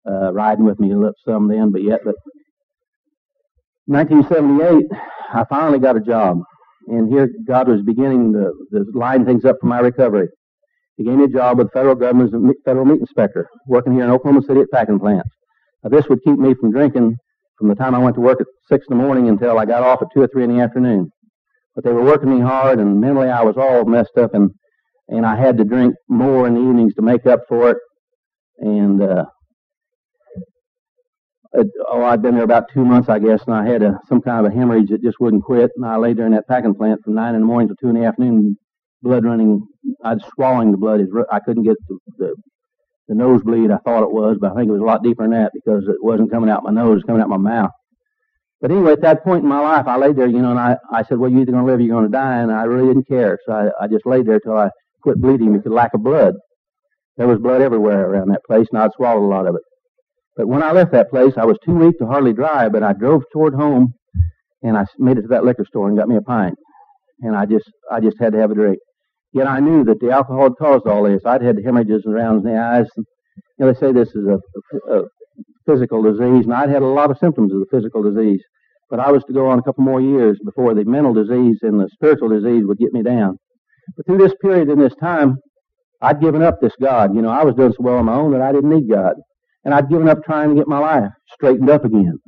[0.09, 2.15] uh, riding with me a little some then, but yet, but
[3.87, 4.87] 1978,
[5.33, 6.39] I finally got a job,
[6.89, 10.29] and here God was beginning to, to line things up for my recovery.
[10.97, 13.95] He gave me a job with the federal government as a federal meat inspector, working
[13.95, 15.29] here in Oklahoma City at packing plants.
[15.83, 17.17] Now, this would keep me from drinking
[17.59, 19.83] from the time I went to work at six in the morning until I got
[19.83, 21.11] off at two or three in the afternoon.
[21.75, 24.51] But they were working me hard, and mentally I was all messed up, and
[25.09, 27.77] and I had to drink more in the evenings to make up for it.
[28.59, 29.25] And uh,
[31.57, 34.23] Uh, oh, I'd been there about two months, I guess, and I had a, some
[34.23, 35.71] kind of a hemorrhage that just wouldn't quit.
[35.77, 37.89] And I lay there in that packing plant from nine in the morning to two
[37.89, 38.57] in the afternoon,
[39.03, 39.67] blood running.
[40.05, 41.01] I'd swallowing the blood.
[41.31, 42.35] I couldn't get the, the
[43.09, 43.71] the nosebleed.
[43.71, 45.85] I thought it was, but I think it was a lot deeper than that because
[45.89, 47.71] it wasn't coming out my nose, it was coming out my mouth.
[48.61, 50.77] But anyway, at that point in my life, I laid there, you know, and I,
[50.93, 52.63] I said, well, you're either going to live or you're going to die, and I
[52.63, 53.39] really didn't care.
[53.45, 54.71] So I, I just laid there till I
[55.03, 56.35] quit bleeding because of lack of blood.
[57.17, 59.63] There was blood everywhere around that place, and I'd swallowed a lot of it.
[60.37, 62.93] But when I left that place, I was too weak to hardly drive, but I
[62.95, 63.93] drove toward home,
[64.63, 66.55] and I made it to that liquor store and got me a pint.
[67.21, 68.79] And I just, I just had to have a drink.
[69.33, 71.23] Yet I knew that the alcohol had caused all this.
[71.25, 72.87] I'd had hemorrhages and rounds in the eyes.
[72.97, 73.07] And,
[73.59, 74.39] you know, they say this is a,
[74.91, 75.03] a, a
[75.67, 78.43] physical disease, and I'd had a lot of symptoms of the physical disease.
[78.91, 81.81] But I was to go on a couple more years before the mental disease and
[81.81, 83.39] the spiritual disease would get me down.
[83.97, 85.37] But through this period in this time,
[86.03, 87.15] I'd given up this God.
[87.15, 89.15] You know, I was doing so well on my own that I didn't need God.
[89.65, 92.19] And I'd given up trying to get my life straightened up again.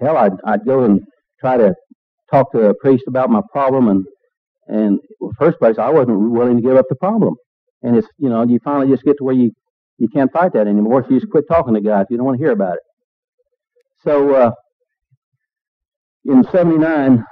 [0.00, 1.00] Hell, I'd, I'd go and
[1.40, 1.74] try to
[2.30, 4.04] talk to a priest about my problem and
[4.70, 7.34] and well, first place, I wasn't willing to give up the problem.
[7.82, 9.50] And it's, you know, you finally just get to where you,
[9.98, 11.02] you can't fight that anymore.
[11.02, 12.80] So you just quit talking to God if you don't want to hear about it.
[14.04, 14.50] So, uh,
[16.24, 17.24] in 79,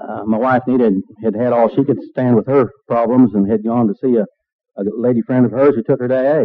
[0.00, 3.62] uh, my wife Nita, had had all she could stand with her problems and had
[3.62, 4.24] gone to see a,
[4.80, 6.44] a lady friend of hers who took her to AA.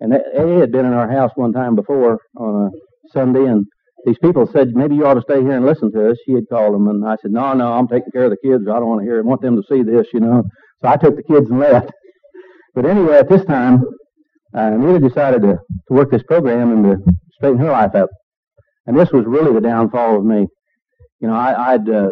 [0.00, 3.66] And AA had been in our house one time before on a Sunday and
[4.06, 6.16] these people said, maybe you ought to stay here and listen to us.
[6.24, 8.64] She had called them, and I said, no, no, I'm taking care of the kids.
[8.68, 9.16] I don't want to hear.
[9.16, 9.22] It.
[9.22, 10.44] I want them to see this, you know.
[10.80, 11.90] So I took the kids and left.
[12.74, 13.82] But anyway, at this time,
[14.56, 18.08] uh, Anita decided to, to work this program and to straighten her life up.
[18.86, 20.46] And this was really the downfall of me.
[21.20, 22.10] You know, I, I'd, uh,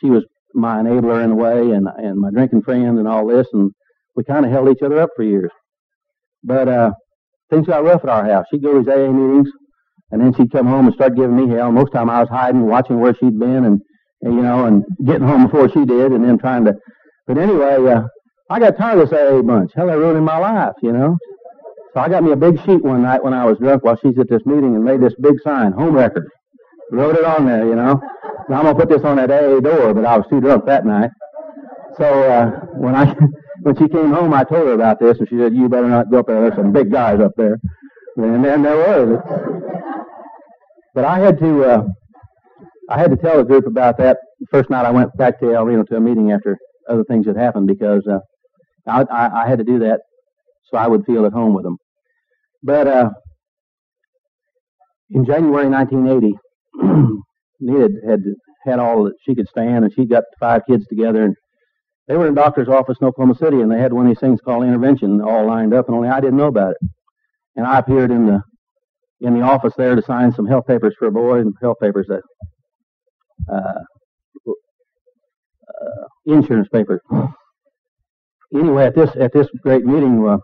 [0.00, 3.46] she was my enabler in a way and, and my drinking friend and all this,
[3.54, 3.72] and
[4.14, 5.50] we kind of held each other up for years.
[6.44, 6.92] But, uh,
[7.52, 8.46] things got rough at our house.
[8.50, 9.48] She'd go to these AA meetings
[10.10, 11.70] and then she'd come home and start giving me hell.
[11.70, 13.80] Most time I was hiding, watching where she'd been, and,
[14.22, 16.74] and you know, and getting home before she did, and then trying to.
[17.26, 18.02] But anyway, uh,
[18.50, 19.72] I got tired of this AA bunch.
[19.74, 21.16] Hell, they're ruining my life, you know.
[21.94, 24.18] So I got me a big sheet one night when I was drunk while she's
[24.18, 26.28] at this meeting and made this big sign, home record.
[26.90, 28.00] Wrote it on there, you know.
[28.48, 30.84] Now I'm gonna put this on that AA door, but I was too drunk that
[30.84, 31.10] night.
[31.96, 33.14] So uh, when I
[33.62, 36.10] when she came home, I told her about this, and she said, "You better not
[36.10, 36.40] go up there.
[36.42, 37.58] There's some big guys up there."
[38.16, 39.22] And then there was.
[40.94, 41.86] But I had to, uh,
[42.88, 45.54] I had to tell the group about that the first night I went back to
[45.54, 48.18] El Reno to a meeting after other things had happened because uh,
[48.86, 50.00] I, I, I had to do that
[50.64, 51.78] so I would feel at home with them.
[52.62, 53.10] But uh,
[55.10, 56.34] in January 1980,
[57.60, 58.20] Nita had
[58.64, 61.36] had all that she could stand, and she got five kids together, and
[62.08, 64.40] They were in doctor's office in Oklahoma City, and they had one of these things
[64.40, 66.88] called intervention all lined up, and only I didn't know about it.
[67.56, 68.42] And I appeared in the
[69.20, 72.06] in the office there to sign some health papers for a boy, and health papers
[72.08, 72.22] that
[73.52, 73.80] uh,
[75.68, 77.00] uh, insurance papers.
[78.54, 80.38] Anyway, at this at this great meeting, uh,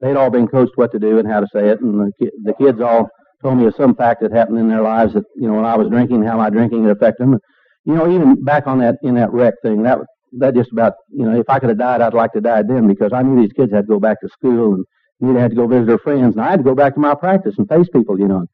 [0.00, 2.32] they'd all been coached what to do and how to say it, and the, ki-
[2.44, 3.08] the kids all
[3.42, 5.76] told me of some fact that happened in their lives that you know when I
[5.76, 7.38] was drinking, how my drinking had affected them.
[7.84, 9.98] You know, even back on that in that wreck thing, that
[10.38, 12.86] that just about you know if I could have died, I'd like to die then
[12.86, 14.84] because I knew these kids had to go back to school and
[15.20, 17.14] knew had to go visit their friends, and I had to go back to my
[17.14, 18.18] practice and face people.
[18.18, 18.46] You know,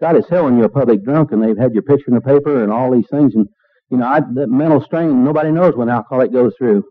[0.00, 2.20] God is hell when you're a public drunk and they've had your picture in the
[2.20, 3.46] paper and all these things, and
[3.90, 6.84] you know, I, that mental strain nobody knows what an alcoholic goes through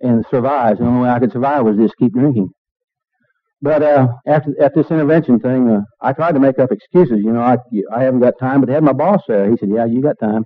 [0.00, 0.78] and survives.
[0.78, 2.50] The only way I could survive was just keep drinking.
[3.62, 7.20] But uh, after at this intervention thing, uh, I tried to make up excuses.
[7.24, 7.56] You know, I
[7.94, 9.50] I haven't got time, but they had my boss there.
[9.50, 10.44] He said, "Yeah, you got time."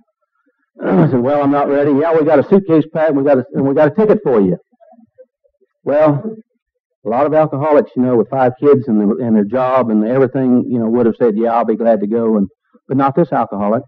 [0.82, 3.14] I said, "Well, I'm not ready." Yeah, we got a suitcase packed.
[3.14, 4.56] We got a, and we got a ticket for you.
[5.84, 6.36] Well,
[7.04, 10.04] a lot of alcoholics, you know, with five kids and, the, and their job and
[10.06, 12.48] everything, you know, would have said, "Yeah, I'll be glad to go." And
[12.88, 13.82] but not this alcoholic.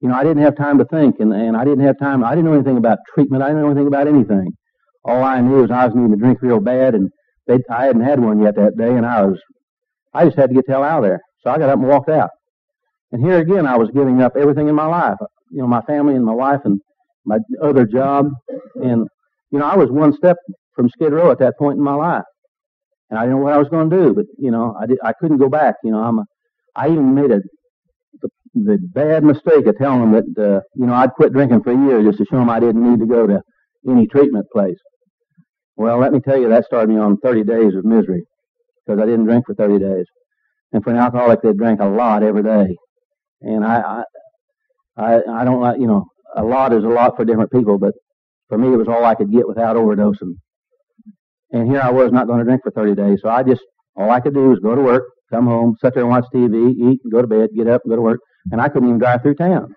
[0.00, 2.24] You know, I didn't have time to think, and and I didn't have time.
[2.24, 3.42] I didn't know anything about treatment.
[3.42, 4.52] I didn't know anything about anything.
[5.04, 7.10] All I knew was I was needing to drink real bad, and
[7.46, 9.38] they, I hadn't had one yet that day, and I was,
[10.14, 11.20] I just had to get the hell out of there.
[11.42, 12.30] So I got up and walked out.
[13.12, 15.18] And here again, I was giving up everything in my life.
[15.54, 16.80] You know, my family and my wife and
[17.24, 18.26] my other job,
[18.74, 19.06] and
[19.52, 20.36] you know, I was one step
[20.74, 22.24] from Skid Row at that point in my life,
[23.08, 24.14] and I didn't know what I was going to do.
[24.14, 25.76] But you know, I did, I couldn't go back.
[25.84, 26.24] You know, I'm a,
[26.74, 27.40] I even made a
[28.20, 31.70] the, the bad mistake of telling them that uh, you know I'd quit drinking for
[31.72, 33.40] a year just to show them I didn't need to go to
[33.88, 34.78] any treatment place.
[35.76, 38.22] Well, let me tell you, that started me on 30 days of misery
[38.84, 40.06] because I didn't drink for 30 days.
[40.72, 42.76] And for an alcoholic, they drink a lot every day.
[43.40, 44.02] And I, I,
[44.96, 46.04] I, I don't like, you know,
[46.36, 47.92] a lot is a lot for different people, but
[48.48, 50.34] for me, it was all I could get without overdosing.
[51.50, 53.62] And here I was not going to drink for 30 days, so I just,
[53.96, 56.72] all I could do was go to work, come home, sit there and watch TV,
[56.72, 59.36] eat, go to bed, get up, go to work, and I couldn't even drive through
[59.36, 59.74] town.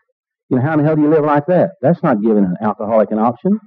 [0.50, 1.72] You know, how in the hell do you live like that?
[1.82, 3.60] That's not giving an alcoholic an option.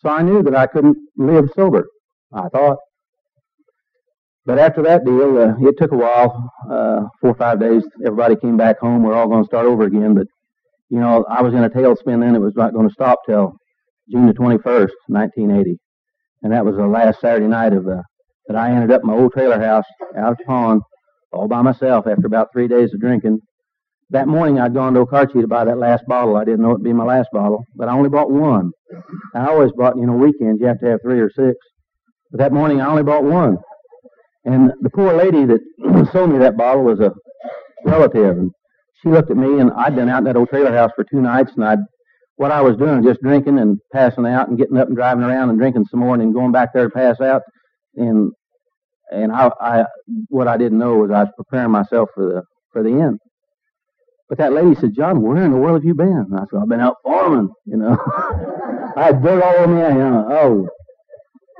[0.00, 1.86] So I knew that I couldn't live sober,
[2.32, 2.78] I thought.
[4.46, 7.82] But after that deal, uh, it took a while, uh, four or five days.
[8.04, 9.02] Everybody came back home.
[9.02, 10.14] We're all going to start over again.
[10.14, 10.26] But,
[10.90, 12.34] you know, I was in a tailspin then.
[12.34, 13.52] It was not going to stop till
[14.10, 15.78] June the 21st, 1980.
[16.42, 18.02] And that was the last Saturday night of the,
[18.48, 19.84] that I ended up in my old trailer house
[20.18, 20.82] out of the pond
[21.32, 23.38] all by myself after about three days of drinking.
[24.10, 26.36] That morning I'd gone to Okarche to buy that last bottle.
[26.36, 28.72] I didn't know it'd be my last bottle, but I only bought one.
[29.34, 31.54] I always bought, you know, weekends you have to have three or six.
[32.32, 33.58] But that morning I only bought one.
[34.44, 35.60] And the poor lady that
[36.12, 37.12] sold me that bottle was a
[37.84, 38.50] relative, and
[39.02, 41.20] she looked at me, and I'd been out in that old trailer house for two
[41.20, 41.78] nights, and I'd
[42.36, 45.24] what I was doing was just drinking and passing out and getting up and driving
[45.24, 47.42] around and drinking some more and then going back there to pass out,
[47.96, 48.32] and
[49.10, 49.84] and I, I
[50.28, 53.18] what I didn't know was I was preparing myself for the for the end.
[54.30, 56.06] But that lady said, John, where in the world have you been?
[56.30, 57.98] And I said, I've been out farming, you know.
[58.96, 60.28] I had dirt all over me, you know.
[60.30, 60.68] Oh.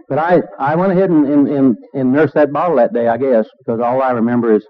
[0.08, 3.16] But I, I went ahead and, and, and, and nursed that bottle that day, I
[3.16, 4.64] guess, because all I remember is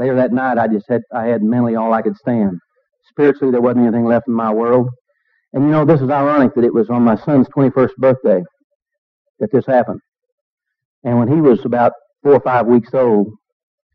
[0.00, 2.58] later that night I just had, I had mentally all I could stand.
[3.10, 4.88] Spiritually, there wasn't anything left in my world.
[5.52, 8.42] And you know, this is ironic that it was on my son's 21st birthday
[9.40, 10.00] that this happened.
[11.04, 13.28] And when he was about four or five weeks old,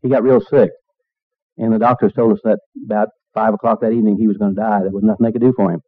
[0.02, 0.70] he got real sick.
[1.58, 4.60] And the doctors told us that about five o'clock that evening he was going to
[4.60, 4.80] die.
[4.82, 5.80] There was nothing they could do for him.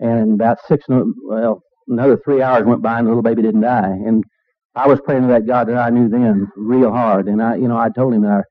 [0.00, 3.88] And about six, well, another three hours went by and the little baby didn't die.
[3.88, 4.22] And
[4.74, 7.26] I was praying to that God that I knew then real hard.
[7.26, 8.44] And I, you know, I told him that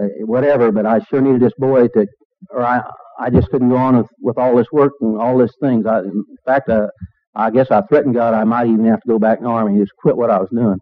[0.00, 2.06] uh, whatever, but I sure needed this boy to,
[2.50, 2.82] or I,
[3.18, 5.86] I just couldn't go on with, with all this work and all these things.
[5.86, 6.88] I, in fact, uh,
[7.34, 9.72] I guess I threatened God I might even have to go back in the army
[9.72, 10.78] and just quit what I was doing.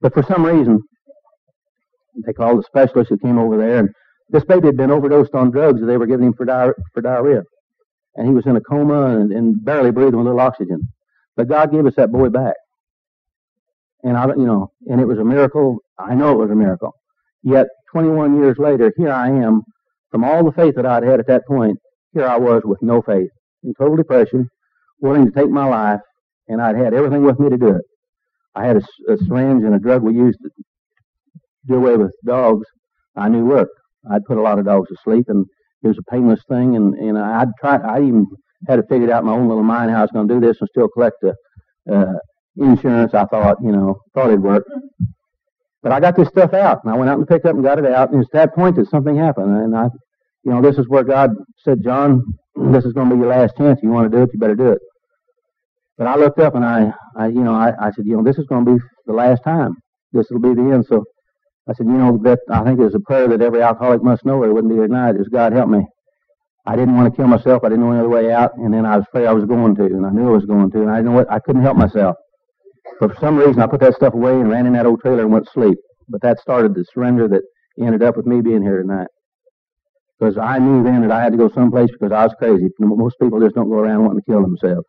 [0.00, 0.80] But for some reason,
[2.24, 3.88] they called the specialist who came over there and
[4.28, 7.00] this baby had been overdosed on drugs that they were giving him for, di- for
[7.00, 7.42] diarrhea.
[8.16, 10.88] And he was in a coma and, and barely breathing with little oxygen.
[11.36, 12.54] But God gave us that boy back.
[14.02, 15.78] And I, you know, and it was a miracle.
[15.98, 16.92] I know it was a miracle.
[17.42, 19.62] Yet 21 years later, here I am,
[20.10, 21.78] from all the faith that I'd had at that point,
[22.12, 23.30] here I was with no faith,
[23.64, 24.50] in total depression,
[25.00, 26.00] willing to take my life,
[26.46, 27.80] and I'd had everything with me to do it.
[28.54, 30.50] I had a, a syringe and a drug we used to
[31.68, 32.66] do away with dogs.
[33.16, 33.72] I knew worked.
[34.10, 35.46] I'd put a lot of dogs to sleep, and
[35.82, 36.76] it was a painless thing.
[36.76, 37.76] And and I'd try.
[37.76, 38.26] I even
[38.68, 40.40] had it figured out in my own little mind how I was going to do
[40.46, 41.34] this and still collect the
[41.90, 42.12] uh,
[42.58, 43.14] insurance.
[43.14, 44.64] I thought, you know, thought it'd work.
[45.86, 47.78] But I got this stuff out, and I went out and picked up and got
[47.78, 48.10] it out.
[48.10, 49.84] And it's that point that something happened, and I,
[50.42, 52.24] you know, this is where God said, John,
[52.56, 53.78] this is going to be your last chance.
[53.84, 54.80] You want to do it, you better do it.
[55.96, 58.36] But I looked up and I, I, you know, I, I said, you know, this
[58.36, 59.76] is going to be the last time.
[60.12, 60.86] This will be the end.
[60.88, 61.04] So
[61.68, 64.38] I said, you know, that I think there's a prayer that every alcoholic must know,
[64.38, 65.14] or it wouldn't be here tonight.
[65.14, 65.86] Is God help me.
[66.66, 67.62] I didn't want to kill myself.
[67.62, 69.76] I didn't know any other way out, and then I was afraid I was going
[69.76, 71.30] to, and I knew I was going to, and I didn't know what.
[71.30, 72.16] I couldn't help myself.
[73.00, 75.22] But for some reason, I put that stuff away and ran in that old trailer
[75.22, 75.78] and went to sleep.
[76.08, 77.42] But that started the surrender that
[77.80, 79.08] ended up with me being here tonight.
[80.18, 82.68] Because I knew then that I had to go someplace because I was crazy.
[82.78, 84.86] Most people just don't go around wanting to kill themselves.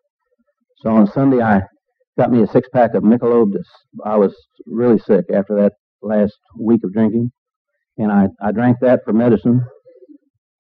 [0.77, 1.62] So on Sunday, I
[2.17, 3.53] got me a six pack of Michelob.
[4.05, 4.33] I was
[4.65, 7.31] really sick after that last week of drinking,
[7.97, 9.62] and I I drank that for medicine.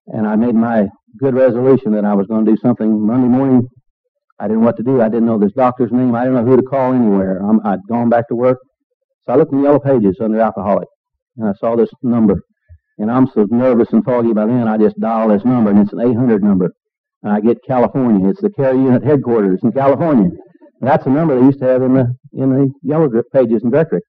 [0.07, 0.87] And I made my
[1.19, 3.67] good resolution that I was going to do something Monday morning.
[4.39, 5.01] I didn't know what to do.
[5.01, 6.15] I didn't know this doctor's name.
[6.15, 7.39] I didn't know who to call anywhere.
[7.39, 8.59] I'm, I'd gone back to work.
[9.25, 10.87] So I looked in the yellow pages under alcoholic,
[11.37, 12.41] and I saw this number.
[12.99, 15.93] And I'm so nervous and foggy by then, I just dial this number, and it's
[15.93, 16.71] an 800 number.
[17.23, 18.29] And I get California.
[18.29, 20.29] It's the care unit headquarters in California.
[20.79, 23.71] And that's the number they used to have in the in the yellow pages in
[23.71, 24.01] directory.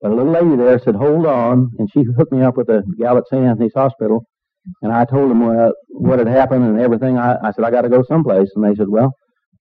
[0.00, 2.82] But a little lady there said, "Hold on," and she hooked me up with a
[2.98, 3.44] gal at St.
[3.44, 4.24] Anthony's Hospital.
[4.82, 7.18] And I told them uh, what had happened and everything.
[7.18, 9.12] I, I said, "I got to go someplace," and they said, "Well,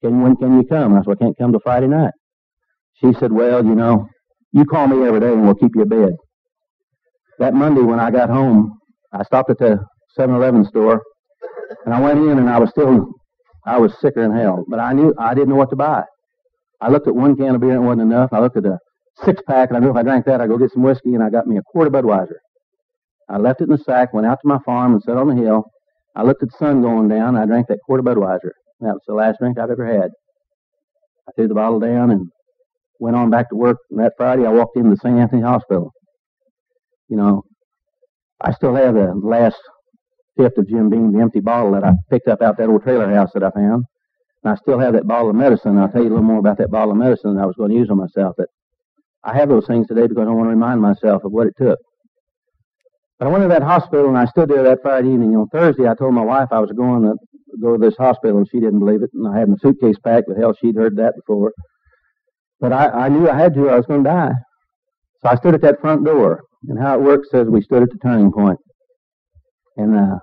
[0.02, 2.14] can when can you come?" I said, "I can't come till Friday night."
[2.96, 4.08] She said, "Well, you know,
[4.52, 6.14] you call me every day and we'll keep you a bed."
[7.40, 8.78] That Monday when I got home,
[9.12, 9.84] I stopped at the
[10.18, 11.02] 7-Eleven store
[11.86, 13.08] and I went in and I was still,
[13.66, 14.64] I was sicker than hell.
[14.68, 16.04] But I knew I didn't know what to buy.
[16.80, 18.30] I looked at one can of beer and it wasn't enough.
[18.32, 18.78] I looked at a
[19.24, 21.24] six pack and I knew if I drank that I'd go get some whiskey and
[21.24, 22.38] I got me a quart of Budweiser.
[23.30, 25.36] I left it in the sack, went out to my farm and sat on the
[25.36, 25.64] hill.
[26.16, 27.36] I looked at the sun going down.
[27.36, 28.52] I drank that quart of Budweiser.
[28.82, 30.12] That was the last drink I've ever had.
[31.28, 32.30] I threw the bottle down and
[33.00, 33.78] went on back to work.
[33.90, 35.18] And that Friday, I walked into the St.
[35.18, 35.92] Anthony Hospital.
[37.08, 37.44] You know,
[38.42, 39.58] I still have the last
[40.38, 43.14] fifth of Jim Beam, the empty bottle that I picked up out that old trailer
[43.14, 43.86] house that I found.
[44.44, 45.78] And I still have that bottle of medicine.
[45.78, 47.78] I'll tell you a little more about that bottle of medicine I was going to
[47.78, 48.34] use on myself.
[48.38, 48.48] But
[49.24, 51.78] I have those things today because I want to remind myself of what it took.
[53.22, 55.36] But I went to that hospital and I stood there that Friday evening.
[55.36, 57.14] On Thursday, I told my wife I was going to
[57.62, 59.12] go to this hospital and she didn't believe it.
[59.14, 61.54] And I had my suitcase packed, but hell, she'd heard that before.
[62.60, 64.32] But I, I knew I had to, I was going to die.
[65.22, 66.42] So I stood at that front door.
[66.68, 68.58] And how it works says we stood at the turning point.
[69.78, 70.18] And, uh,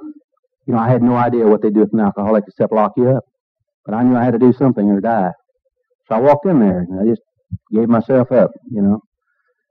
[0.66, 3.10] you know, I had no idea what they do with an alcoholic except lock you
[3.10, 3.22] up.
[3.86, 5.30] But I knew I had to do something or die.
[6.08, 7.22] So I walked in there and I just
[7.72, 8.98] gave myself up, you know.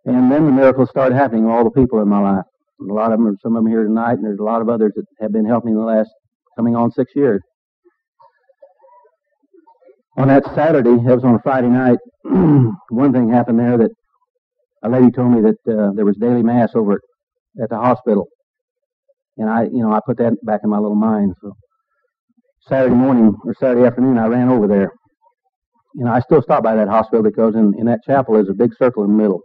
[0.05, 2.45] And then the miracles started happening all the people in my life.
[2.79, 4.93] A lot of them, some of them here tonight, and there's a lot of others
[4.95, 6.09] that have been helping me the last
[6.55, 7.41] coming on six years.
[10.17, 11.97] On that Saturday, it was on a Friday night.
[12.89, 13.91] one thing happened there that
[14.83, 16.99] a lady told me that uh, there was daily mass over
[17.61, 18.27] at, the hospital,
[19.37, 21.33] and I, you know, I put that back in my little mind.
[21.41, 21.53] So
[22.67, 24.91] Saturday morning or Saturday afternoon, I ran over there.
[25.95, 28.75] Know, I still stop by that hospital because in, in that chapel is a big
[28.75, 29.41] circle in the middle,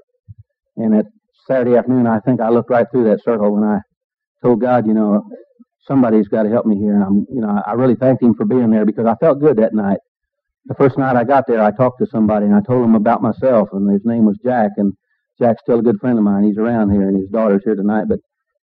[0.77, 1.07] and at
[1.47, 3.79] Saturday afternoon, I think I looked right through that circle when I
[4.43, 5.23] told God, you know,
[5.87, 6.95] somebody's got to help me here.
[6.95, 9.57] And I'm, you know, I really thanked Him for being there because I felt good
[9.57, 9.99] that night.
[10.67, 13.21] The first night I got there, I talked to somebody and I told him about
[13.21, 14.71] myself, and his name was Jack.
[14.77, 14.93] And
[15.41, 16.45] Jack's still a good friend of mine.
[16.45, 18.21] He's around here, and his daughter's here tonight, but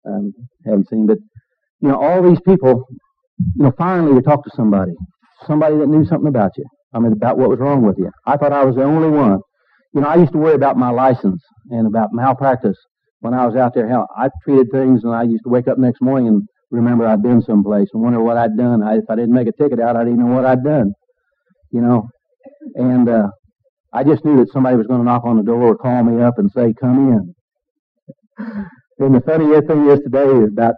[0.07, 0.33] um,
[0.65, 1.07] haven't seen.
[1.07, 1.19] But
[1.81, 2.85] you know, all these people,
[3.57, 4.93] you know, finally you talk to somebody,
[5.45, 6.65] somebody that knew something about you.
[6.95, 8.11] I mean, about what was wrong with you.
[8.27, 9.41] I thought I was the only one
[9.95, 12.77] you know, I used to worry about my license and about malpractice
[13.21, 13.89] when I was out there.
[13.89, 17.23] Hell, I treated things, and I used to wake up next morning and remember I'd
[17.23, 18.83] been someplace and wonder what I'd done.
[18.83, 20.93] I, if I didn't make a ticket out, I didn't know what I'd done.
[21.71, 22.09] You know,
[22.75, 23.29] and uh,
[23.93, 26.23] I just knew that somebody was going to knock on the door or call me
[26.23, 27.35] up and say, "Come in."
[28.99, 30.75] And the funny thing is today is about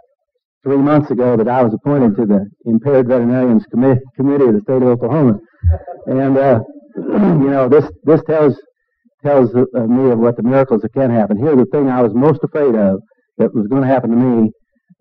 [0.63, 4.83] three months ago that I was appointed to the Impaired Veterinarians Committee, of the State
[4.83, 5.39] of Oklahoma,
[6.07, 6.61] and uh,
[6.97, 8.57] you know this this tells
[9.23, 11.37] tells uh, me of what the miracles that can happen.
[11.37, 13.01] Here, the thing I was most afraid of
[13.39, 14.51] that was going to happen to me,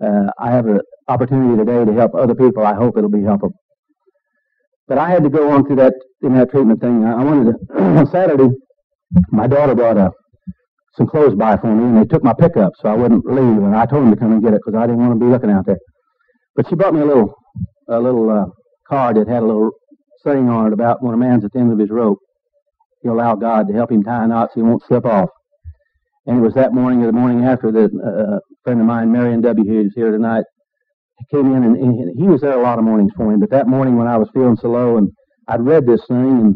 [0.02, 2.66] uh, I have an opportunity today to help other people.
[2.66, 3.52] I hope it'll be helpful.
[4.88, 7.06] But I had to go on through that in that treatment thing.
[7.06, 8.50] I wanted to on Saturday.
[9.32, 10.12] My daughter brought a,
[10.96, 13.64] some clothes by for me, and they took my pickup so I wouldn't leave.
[13.64, 15.32] And I told them to come and get it because I didn't want to be
[15.32, 15.80] looking out there.
[16.56, 17.36] But she brought me a little
[17.88, 18.46] a little uh,
[18.88, 19.72] card that had a little
[20.24, 22.20] saying on it about when a man's at the end of his rope
[23.02, 25.30] he'll allow God to help him tie a knot so he won't slip off.
[26.26, 29.12] And it was that morning or the morning after that uh, a friend of mine,
[29.12, 30.44] Marion W., who's here tonight,
[31.32, 33.38] came in and, and, he was there a lot of mornings for me.
[33.40, 35.10] But that morning when I was feeling so low and
[35.48, 36.56] I'd read this thing and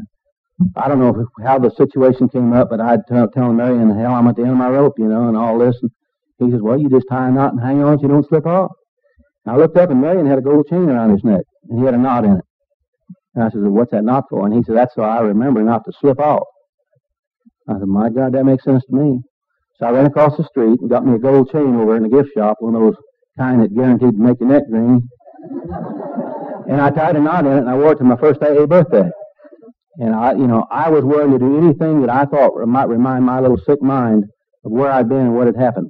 [0.75, 4.27] I don't know how the situation came up, but I'd t- telling Marion, hell, I'm
[4.27, 5.75] at the end of my rope, you know, and all this.
[5.81, 5.91] And
[6.39, 8.45] he says, well, you just tie a knot and hang on so you don't slip
[8.45, 8.71] off.
[9.45, 11.85] And I looked up and Marion had a gold chain around his neck and he
[11.85, 12.45] had a knot in it.
[13.35, 14.45] And I said, well, what's that knot for?
[14.45, 16.43] And he said, that's so I remember not to slip off.
[17.67, 19.19] I said, my God, that makes sense to me.
[19.79, 22.09] So I ran across the street and got me a gold chain over in the
[22.09, 22.95] gift shop, one of those
[23.37, 25.07] kind that guaranteed to make your neck green.
[26.69, 28.65] and I tied a knot in it and I wore it to my first AA
[28.67, 29.09] birthday.
[29.97, 33.25] And I, you know, I was willing to do anything that I thought might remind
[33.25, 34.25] my little sick mind
[34.63, 35.89] of where I'd been and what had happened.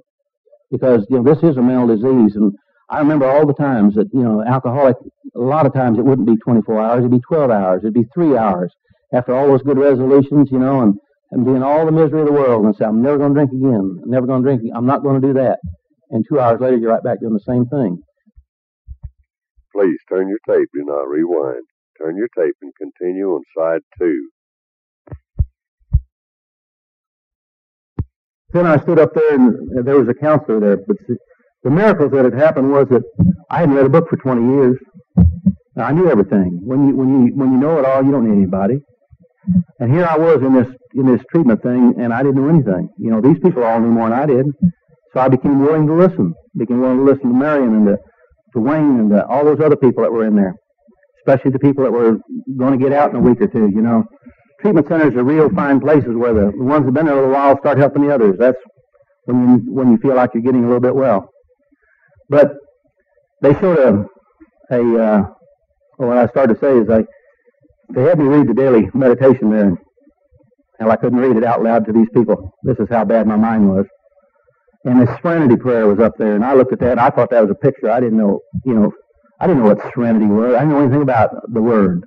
[0.71, 2.51] Because, you know, this is a mental disease and
[2.93, 4.95] I remember all the times that, you know, alcoholic,
[5.35, 8.05] a lot of times it wouldn't be 24 hours, it'd be 12 hours, it'd be
[8.13, 8.71] three hours.
[9.11, 10.93] After all those good resolutions, you know, and,
[11.31, 13.51] and being all the misery of the world and say, I'm never going to drink
[13.51, 14.73] again, I'm never going to drink, again.
[14.75, 15.57] I'm not going to do that.
[16.11, 17.97] And two hours later, you're right back doing the same thing.
[19.75, 21.65] Please turn your tape, do not rewind.
[21.99, 24.29] Turn your tape and continue on side two.
[28.51, 30.97] Then I stood up there and there was a counselor there, but
[31.63, 33.03] the miracles that had happened was that
[33.49, 34.77] I hadn't read a book for 20 years.
[35.75, 36.59] Now, I knew everything.
[36.63, 38.79] When you when you when you know it all, you don't need anybody.
[39.79, 42.89] And here I was in this in this treatment thing, and I didn't know anything.
[42.99, 44.45] You know, these people all knew more than I did.
[45.13, 46.33] So I became willing to listen.
[46.57, 47.97] Became willing to listen to Marion and to,
[48.53, 50.55] to Wayne and to all those other people that were in there,
[51.21, 52.17] especially the people that were
[52.57, 53.69] going to get out in a week or two.
[53.73, 54.03] You know,
[54.61, 57.19] treatment centers are real fine places where the, the ones that have been there a
[57.19, 58.35] little while start helping the others.
[58.37, 58.57] That's
[59.25, 61.32] when you when you feel like you're getting a little bit well.
[62.33, 62.53] But
[63.43, 64.05] they showed a,
[64.75, 65.21] a uh,
[65.99, 67.05] well, what I started to say is they,
[67.93, 69.77] they had me read the daily meditation there,
[70.79, 72.51] and I couldn't read it out loud to these people.
[72.63, 73.85] This is how bad my mind was.
[74.83, 77.29] And the serenity prayer was up there, and I looked at that, and I thought
[77.29, 77.91] that was a picture.
[77.91, 78.91] I didn't know, you know,
[79.39, 80.55] I didn't know what serenity was.
[80.55, 82.03] I didn't know anything about the word.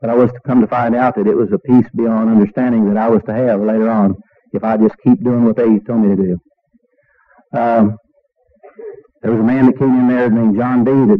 [0.00, 2.92] But I was to come to find out that it was a peace beyond understanding
[2.92, 4.16] that I was to have later on
[4.52, 6.38] if I just keep doing what they told me to do.
[7.56, 7.98] Um,
[9.24, 10.90] there was a man that came in there named John D.
[10.92, 11.18] that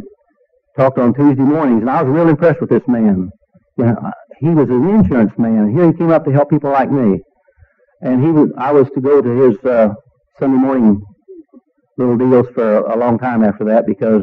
[0.77, 3.31] talked on Tuesday mornings, and I was real impressed with this man.
[3.77, 5.73] You know, he was an insurance man.
[5.75, 7.19] Here he came up to help people like me,
[8.01, 8.51] and he was.
[8.59, 9.89] I was to go to his uh,
[10.39, 11.01] Sunday morning
[11.97, 14.21] little deals for a long time after that because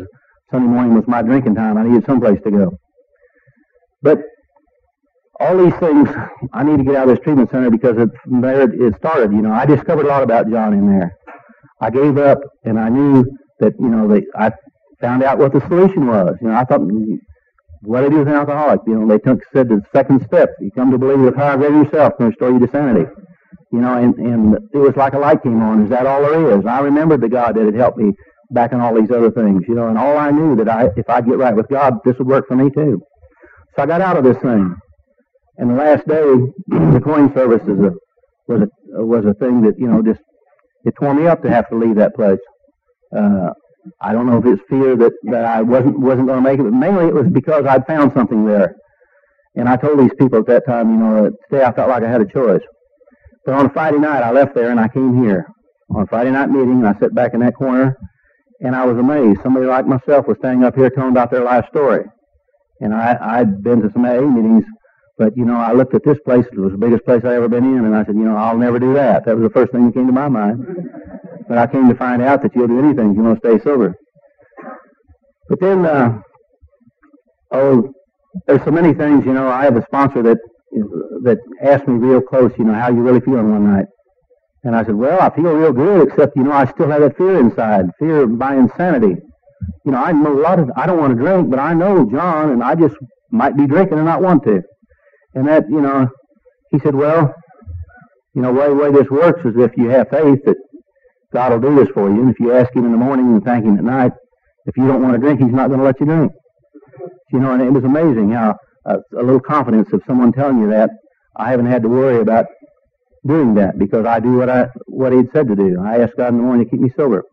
[0.53, 1.77] Sunday morning was my drinking time.
[1.77, 2.71] I needed someplace to go.
[4.01, 4.19] But
[5.41, 6.09] all these things,
[6.53, 9.33] I need to get out of this treatment center because it, there it started.
[9.33, 11.17] You know, I discovered a lot about John in there.
[11.81, 13.25] I gave up, and I knew
[13.61, 14.53] that you know they I
[15.01, 16.37] found out what the solution was.
[16.41, 16.81] You know, I thought
[17.83, 18.81] what I do with an alcoholic?
[18.87, 20.51] You know, they took said the second step.
[20.61, 23.11] You come to believe the power of yourself can restore you to sanity.
[23.73, 25.85] You know, and and it was like a light came on.
[25.85, 26.65] Is that all there is?
[26.67, 28.13] I remembered the God that had helped me
[28.51, 29.65] back in all these other things.
[29.67, 32.17] You know, and all I knew that I if I get right with God, this
[32.19, 33.03] would work for me too.
[33.75, 34.75] So I got out of this thing.
[35.59, 36.23] And the last day,
[36.67, 37.93] the coin service is a,
[38.47, 40.21] was a was a thing that you know just
[40.85, 42.39] it tore me up to have to leave that place.
[43.17, 43.51] Uh,
[44.01, 46.63] I don't know if it's fear that, that I wasn't wasn't going to make it,
[46.63, 48.77] but mainly it was because I'd found something there.
[49.57, 52.03] And I told these people at that time, you know, that today I felt like
[52.03, 52.63] I had a choice.
[53.45, 55.47] But on a Friday night, I left there and I came here
[55.91, 57.97] on a Friday night meeting, and I sat back in that corner,
[58.61, 59.43] and I was amazed.
[59.43, 62.05] Somebody like myself was standing up here telling about their life story.
[62.81, 64.65] And I, I'd been to some AA meetings,
[65.19, 66.47] but, you know, I looked at this place.
[66.51, 68.57] It was the biggest place I ever been in, and I said, you know, I'll
[68.57, 69.25] never do that.
[69.27, 70.65] That was the first thing that came to my mind.
[71.53, 73.63] But I came to find out that you'll do anything if you want to stay
[73.63, 73.95] sober.
[75.51, 76.23] But then, uh,
[77.51, 77.93] oh,
[78.47, 79.49] there's so many things, you know.
[79.49, 80.39] I have a sponsor that
[81.25, 83.85] that asked me real close, you know, how you really feeling one night.
[84.65, 87.19] And I said, well, I feel real good, except, you know, I still have that
[87.19, 89.17] fear inside, fear of my insanity.
[89.85, 92.09] You know, I know a lot of, I don't want to drink, but I know
[92.11, 92.97] John, and I just
[93.31, 94.63] might be drinking and not want to.
[95.35, 96.09] And that, you know,
[96.71, 97.35] he said, well,
[98.33, 100.57] you know, way way this works is if you have faith that
[101.33, 102.21] God will do this for you.
[102.23, 104.13] And if you ask Him in the morning and thank Him at night,
[104.67, 106.33] if you don't want to drink, He's not going to let you drink.
[107.33, 110.71] You know, and it was amazing how uh, a little confidence of someone telling you
[110.71, 110.91] that.
[111.37, 112.47] I haven't had to worry about
[113.27, 115.81] doing that because I do what I what He'd said to do.
[115.83, 117.25] I asked God in the morning to keep me sober,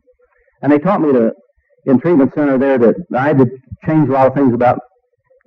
[0.62, 1.32] and they taught me to
[1.86, 3.46] in treatment center there that I had to
[3.86, 4.80] change a lot of things about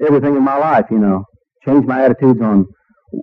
[0.05, 0.87] everything in my life.
[0.91, 1.25] You know,
[1.65, 2.67] change my attitudes on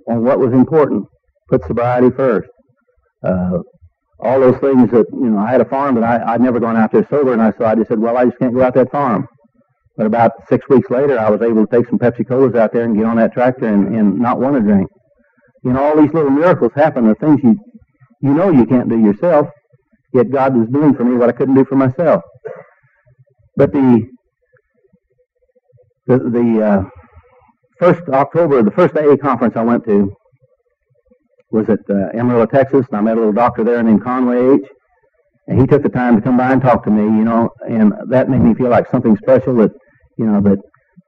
[0.08, 1.06] on what was important.
[1.50, 2.50] Put sobriety first.
[3.24, 3.60] Uh,
[4.22, 6.76] all those things that, you know, I had a farm, but I, I'd never gone
[6.76, 8.74] out there sober, and I, so I just said, well, I just can't go out
[8.76, 9.28] that farm.
[9.96, 12.84] But about six weeks later, I was able to take some Pepsi Colas out there
[12.84, 14.90] and get on that tractor and, and not want to drink.
[15.64, 17.56] You know, all these little miracles happen, the things you,
[18.22, 19.48] you know you can't do yourself,
[20.14, 22.22] yet God was doing for me what I couldn't do for myself.
[23.56, 24.06] But the,
[26.08, 26.84] the, the uh,
[27.80, 30.14] first October, the first AA conference I went to,
[31.52, 34.70] was at uh, Amarillo, Texas, and I met a little doctor there named Conway H.
[35.48, 37.92] And he took the time to come by and talk to me, you know, and
[38.10, 39.72] that made me feel like something special that,
[40.18, 40.60] you know, that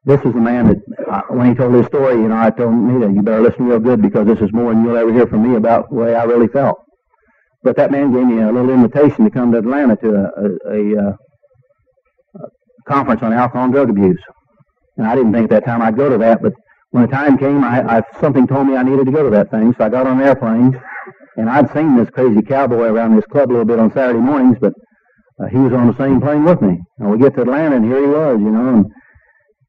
[0.03, 0.77] this is the man that,
[1.11, 3.79] uh, when he told his story, you know, I told Nita, you better listen real
[3.79, 6.23] good because this is more than you'll ever hear from me about the way I
[6.23, 6.79] really felt.
[7.61, 10.73] But that man gave me a little invitation to come to Atlanta to a, a,
[10.73, 11.13] a, uh,
[12.39, 12.47] a
[12.87, 14.21] conference on alcohol and drug abuse.
[14.97, 16.53] And I didn't think at that time I'd go to that, but
[16.91, 19.49] when the time came, I, I something told me I needed to go to that
[19.49, 20.79] thing, so I got on an airplane.
[21.37, 24.57] And I'd seen this crazy cowboy around this club a little bit on Saturday mornings,
[24.59, 24.73] but
[25.41, 26.79] uh, he was on the same plane with me.
[26.99, 28.67] And we get to Atlanta, and here he was, you know.
[28.75, 28.85] And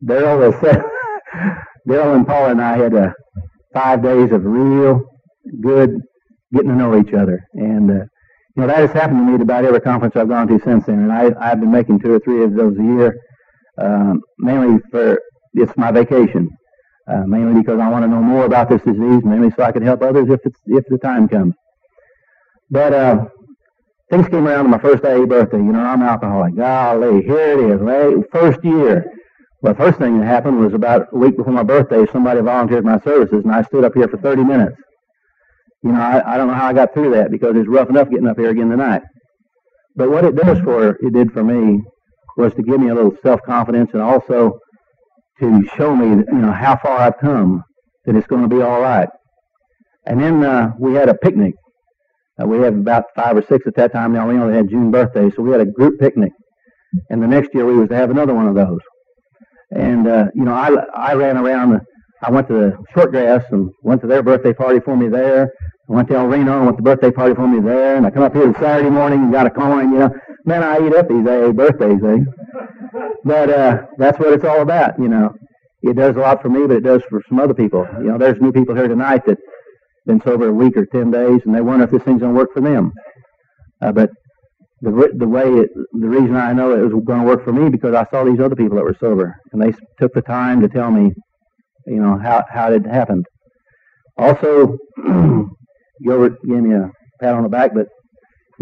[0.04, 0.54] Daryl was
[1.88, 3.10] Daryl and Paula and I had uh,
[3.72, 5.02] five days of real
[5.60, 5.90] good
[6.52, 7.40] getting to know each other.
[7.54, 8.04] And, uh,
[8.56, 10.86] you know, that has happened to me at about every conference I've gone to since
[10.86, 11.10] then.
[11.10, 13.16] And I, I've been making two or three of those a year,
[13.78, 15.18] um, mainly for,
[15.54, 16.50] it's my vacation.
[17.08, 19.82] Uh, mainly because I want to know more about this disease, mainly so I can
[19.82, 21.54] help others if it's, if the time comes.
[22.70, 23.24] But, uh,
[24.12, 25.56] things came around on my first AA birthday.
[25.56, 26.54] You know, I'm an alcoholic.
[26.54, 28.14] Golly, here it is, right?
[28.30, 29.10] First year.
[29.62, 32.84] Well, the first thing that happened was about a week before my birthday, somebody volunteered
[32.84, 34.76] my services, and I stood up here for 30 minutes.
[35.82, 38.10] You know, I, I don't know how I got through that because it's rough enough
[38.10, 39.02] getting up here again tonight.
[39.96, 41.82] But what it does for it did for me
[42.36, 44.58] was to give me a little self confidence and also
[45.42, 47.62] to show me, you know, how far I've come.
[48.04, 49.08] That it's going to be all right.
[50.06, 51.54] And then uh, we had a picnic.
[52.40, 54.12] Uh, we had about five or six at that time.
[54.12, 56.32] Now we only had June birthdays, so we had a group picnic.
[57.10, 58.80] And the next year we was to have another one of those.
[59.70, 61.80] And, uh, you know, I, I ran around, the,
[62.22, 65.52] I went to the short grass and went to their birthday party for me there.
[65.88, 67.96] I went to El Reno and went to the birthday party for me there.
[67.96, 70.10] And I come up here Saturday morning and got a coin, you know.
[70.44, 72.18] Man, I eat up these AA birthdays, eh?
[73.24, 75.34] But, uh, that's what it's all about, you know.
[75.82, 77.86] It does a lot for me, but it does for some other people.
[77.98, 79.38] You know, there's new people here tonight that
[80.06, 82.38] been sober a week or ten days and they wonder if this thing's going to
[82.38, 82.92] work for them.
[83.80, 84.10] Uh, but
[84.80, 87.68] the the way it, the reason I know it was going to work for me
[87.68, 90.68] because I saw these other people that were sober and they took the time to
[90.68, 91.12] tell me,
[91.86, 93.26] you know, how how it happened.
[94.16, 94.76] Also,
[96.04, 96.90] Gilbert gave me a
[97.20, 97.86] pat on the back, but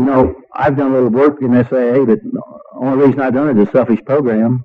[0.01, 2.43] you know, I've done a little work in SAA, but the
[2.75, 4.65] only reason I've done it is a selfish program.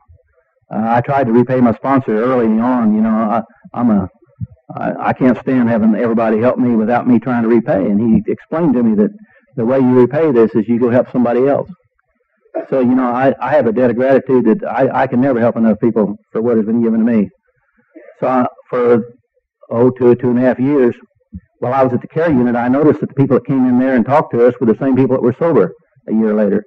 [0.73, 2.95] Uh, I tried to repay my sponsor early on.
[2.95, 3.41] You know, I,
[3.73, 4.09] I'm a
[4.73, 7.85] I, I can't stand having everybody help me without me trying to repay.
[7.85, 9.11] And he explained to me that
[9.57, 11.69] the way you repay this is you go help somebody else.
[12.69, 15.41] So, you know, I, I have a debt of gratitude that I, I can never
[15.41, 17.29] help enough people for what has been given to me.
[18.21, 19.03] So I, for,
[19.69, 20.95] oh, two, two and a half years,
[21.59, 23.79] while I was at the care unit, I noticed that the people that came in
[23.79, 25.73] there and talked to us were the same people that were sober
[26.07, 26.63] a year later.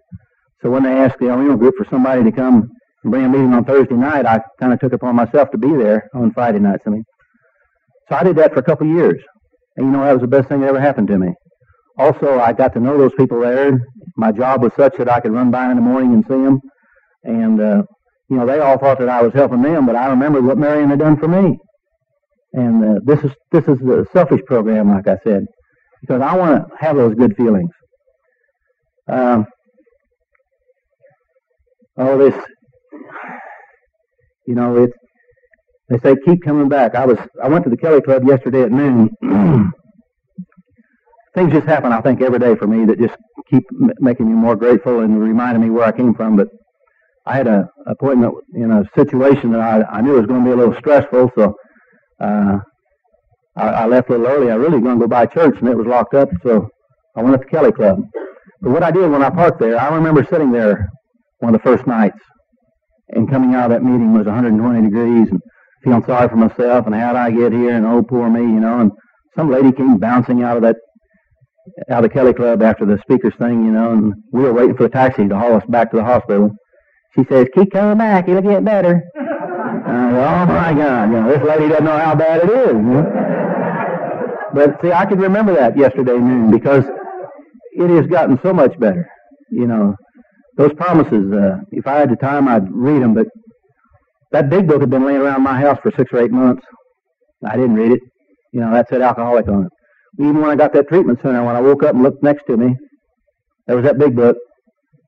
[0.62, 2.68] So when they asked the El Reno group for somebody to come
[3.02, 5.72] and bring a meeting on Thursday night, I kind of took upon myself to be
[5.72, 6.82] there on Friday nights.
[6.86, 7.04] I mean,
[8.08, 9.22] so I did that for a couple of years.
[9.76, 11.28] And you know, that was the best thing that ever happened to me.
[11.96, 13.80] Also, I got to know those people there.
[14.16, 16.60] My job was such that I could run by in the morning and see them.
[17.24, 17.82] And, uh,
[18.28, 20.90] you know, they all thought that I was helping them, but I remembered what Marion
[20.90, 21.58] had done for me.
[22.54, 25.46] And uh, this is this is the selfish program, like I said,
[26.00, 27.70] because I want to have those good feelings.
[29.08, 29.46] Um,
[31.98, 32.34] oh, this,
[34.46, 34.94] you know, it's
[35.90, 36.94] they say keep coming back.
[36.94, 39.10] I was I went to the Kelly Club yesterday at noon.
[41.34, 43.16] Things just happen, I think, every day for me that just
[43.50, 46.36] keep m- making me more grateful and reminding me where I came from.
[46.36, 46.48] But
[47.26, 50.52] I had a appointment in a situation that I, I knew was going to be
[50.52, 51.54] a little stressful, so
[52.20, 52.58] uh,
[53.56, 54.50] I, I left a little early.
[54.50, 56.68] I really going to go by church, and it was locked up, so
[57.16, 58.00] I went up to Kelly Club.
[58.60, 60.88] But what I did when I parked there, I remember sitting there
[61.38, 62.18] one of the first nights,
[63.10, 65.40] and coming out of that meeting was 120 degrees, and
[65.82, 68.80] feeling sorry for myself and how'd I get here and oh poor me, you know,
[68.80, 68.90] and
[69.36, 70.76] some lady came bouncing out of that
[71.90, 74.84] out of Kelly Club after the speaker's thing, you know, and we were waiting for
[74.84, 76.50] the taxi to haul us back to the hospital.
[77.14, 79.02] She says, "Keep coming back; it'll get better."
[79.88, 82.72] Uh, oh my God, you know, this lady doesn't know how bad it is.
[82.72, 83.38] You know?
[84.52, 86.84] But see, I can remember that yesterday noon because
[87.72, 89.08] it has gotten so much better.
[89.50, 89.96] You know,
[90.56, 91.32] those promises.
[91.32, 93.28] Uh, if I had the time, I'd read them, but
[94.32, 96.62] that big book had been laying around my house for six or eight months.
[97.44, 98.00] I didn't read it.
[98.52, 99.72] You know, that said alcoholic on it.
[100.20, 102.56] Even when I got that treatment center, when I woke up and looked next to
[102.56, 102.76] me,
[103.66, 104.36] there was that big book.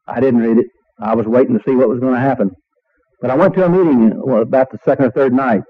[0.06, 0.66] I didn't read it.
[1.00, 2.50] I was waiting to see what was going to happen.
[3.20, 5.62] But I went to a meeting well, about the second or third night,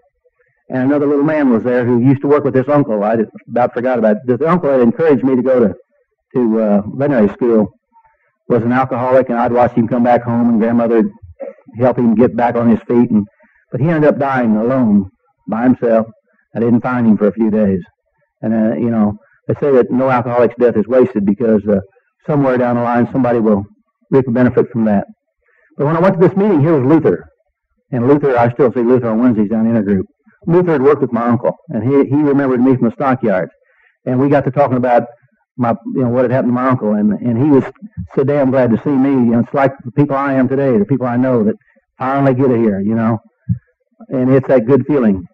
[0.69, 3.03] and another little man was there who used to work with this uncle.
[3.03, 3.17] I
[3.49, 4.23] about forgot about it.
[4.27, 5.75] This uncle had encouraged me to go to
[6.35, 7.69] to uh, veterinary school.
[8.49, 11.05] Was an alcoholic, and I'd watch him come back home, and grandmother
[11.79, 13.25] help him get back on his feet, and
[13.71, 15.11] but he ended up dying alone
[15.49, 16.07] by himself.
[16.55, 17.81] I didn't find him for a few days.
[18.43, 21.81] And, uh, you know, they say that no alcoholic's death is wasted because uh,
[22.27, 23.65] somewhere down the line somebody will
[24.11, 25.07] reap a benefit from that.
[25.77, 27.30] But when I went to this meeting, here was Luther.
[27.93, 30.07] And Luther, I still see Luther on Wednesdays down in a group.
[30.47, 33.53] Luther had worked with my uncle, and he he remembered me from the stockyards,
[34.07, 35.05] and we got to talking about
[35.57, 37.65] my you know what had happened to my uncle, and and he was
[38.15, 39.11] so damn glad to see me.
[39.11, 41.57] You know, it's like the people I am today, the people I know that
[41.99, 43.19] finally get here, you know,
[44.09, 45.27] and it's that good feeling.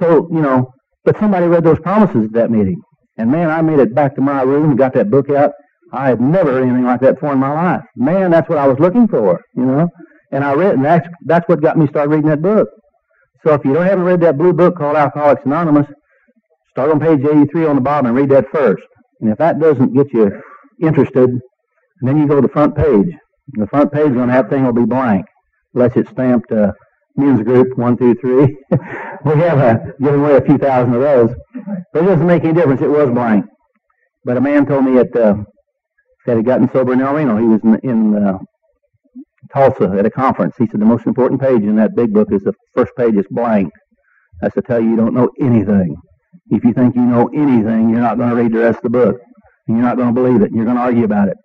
[0.00, 0.72] So you know,
[1.04, 2.80] but somebody read those promises at that meeting,
[3.18, 5.52] and man, I made it back to my room and got that book out.
[5.92, 7.84] I had never heard anything like that before in my life.
[7.94, 9.88] Man, that's what I was looking for, you know.
[10.32, 12.68] And I read, and that's that's what got me started reading that book.
[13.44, 15.86] So if you don't haven't read that blue book called Alcoholics Anonymous,
[16.70, 18.84] start on page 83 on the bottom and read that first.
[19.20, 20.30] And if that doesn't get you
[20.80, 21.30] interested,
[22.00, 23.14] then you go to the front page.
[23.52, 25.26] The front page on that thing will be blank,
[25.74, 26.72] unless it's stamped uh,
[27.16, 28.56] men's group one, two, three.
[29.24, 31.34] we have uh, given away a few thousand of those,
[31.92, 32.80] but it doesn't make any difference.
[32.80, 33.44] It was blank.
[34.24, 35.34] But a man told me at uh,
[36.26, 37.36] that had gotten sober in El Reno.
[37.36, 38.38] He was in, in uh,
[39.52, 40.54] Tulsa at a conference.
[40.58, 43.26] He said the most important page in that big book is the first page is
[43.30, 43.72] blank.
[44.40, 45.94] That's to tell you you don't know anything.
[46.50, 48.90] If you think you know anything, you're not going to read the rest of the
[48.90, 49.16] book.
[49.68, 50.46] And you're not going to believe it.
[50.46, 51.36] And you're going to argue about it.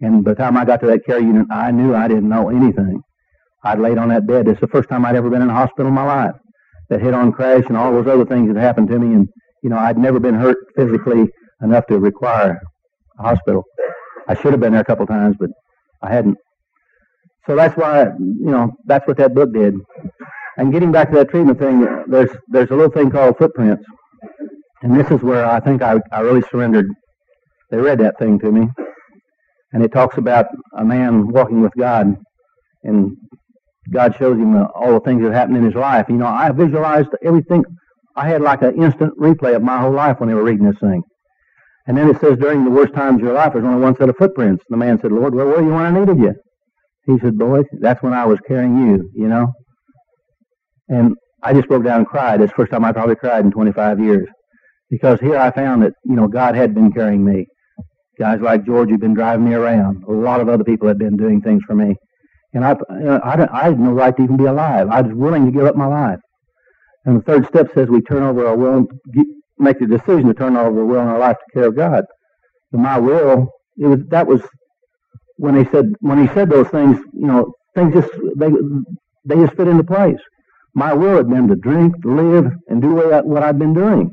[0.00, 2.48] And by the time I got to that care unit, I knew I didn't know
[2.48, 3.02] anything.
[3.62, 4.48] I'd laid on that bed.
[4.48, 6.34] It's the first time I'd ever been in a hospital in my life.
[6.88, 9.14] That head-on crash and all those other things that happened to me.
[9.14, 9.28] And,
[9.62, 11.28] you know, I'd never been hurt physically
[11.62, 12.58] enough to require
[13.18, 13.62] a hospital.
[14.26, 15.50] I should have been there a couple times, but
[16.02, 16.38] I hadn't.
[17.46, 19.74] So that's why, you know, that's what that book did.
[20.56, 23.84] And getting back to that treatment thing, there's there's a little thing called footprints,
[24.82, 26.86] and this is where I think I I really surrendered.
[27.70, 28.68] They read that thing to me,
[29.72, 32.14] and it talks about a man walking with God,
[32.82, 33.16] and
[33.92, 36.06] God shows him all the things that happened in his life.
[36.08, 37.64] You know, I visualized everything.
[38.16, 40.78] I had like an instant replay of my whole life when they were reading this
[40.80, 41.02] thing.
[41.86, 44.08] And then it says, during the worst times of your life, there's only one set
[44.08, 44.64] of footprints.
[44.68, 46.34] And the man said, Lord, where were you when I needed you?
[47.10, 49.52] He said, boy, that's when I was carrying you, you know.
[50.88, 52.40] And I just broke down and cried.
[52.40, 54.28] It's the first time I probably cried in 25 years.
[54.90, 57.46] Because here I found that, you know, God had been carrying me.
[58.18, 60.04] Guys like George had been driving me around.
[60.08, 61.94] A lot of other people had been doing things for me.
[62.52, 64.88] And I, you know, I, I had no right to even be alive.
[64.90, 66.18] I was willing to give up my life.
[67.04, 68.88] And the third step says we turn over our will, and
[69.58, 72.04] make the decision to turn over our will and our life to care of God.
[72.72, 73.48] And my will,
[73.78, 74.42] it was that was
[75.40, 78.50] when he said when he said those things, you know, things just they
[79.24, 80.20] they just fit into place.
[80.74, 84.10] My will had been to drink, live, and do what I'd been doing.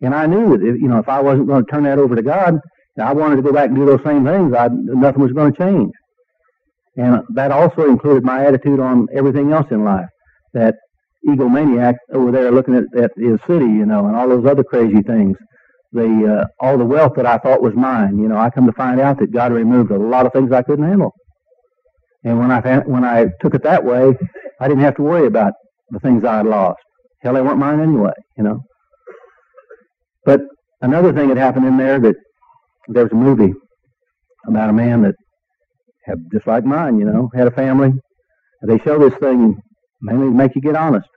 [0.00, 2.16] And I knew that if, you know if I wasn't going to turn that over
[2.16, 2.54] to God,
[3.00, 4.54] I wanted to go back and do those same things.
[4.54, 5.92] I nothing was going to change.
[6.96, 10.06] And that also included my attitude on everything else in life.
[10.54, 10.76] That
[11.28, 15.02] egomaniac over there looking at, at his city, you know, and all those other crazy
[15.02, 15.36] things.
[15.94, 18.72] The uh, all the wealth that I thought was mine, you know, I come to
[18.72, 21.12] find out that God removed a lot of things I couldn't handle.
[22.24, 24.12] And when I when I took it that way,
[24.60, 25.54] I didn't have to worry about
[25.90, 26.80] the things I had lost.
[27.22, 28.60] Hell, they weren't mine anyway, you know.
[30.26, 30.42] But
[30.82, 32.16] another thing that happened in there that
[32.88, 33.54] there was a movie
[34.46, 35.14] about a man that
[36.04, 37.92] had just like mine, you know, had a family.
[38.66, 39.60] They show this thing
[40.02, 41.08] mainly to make you get honest.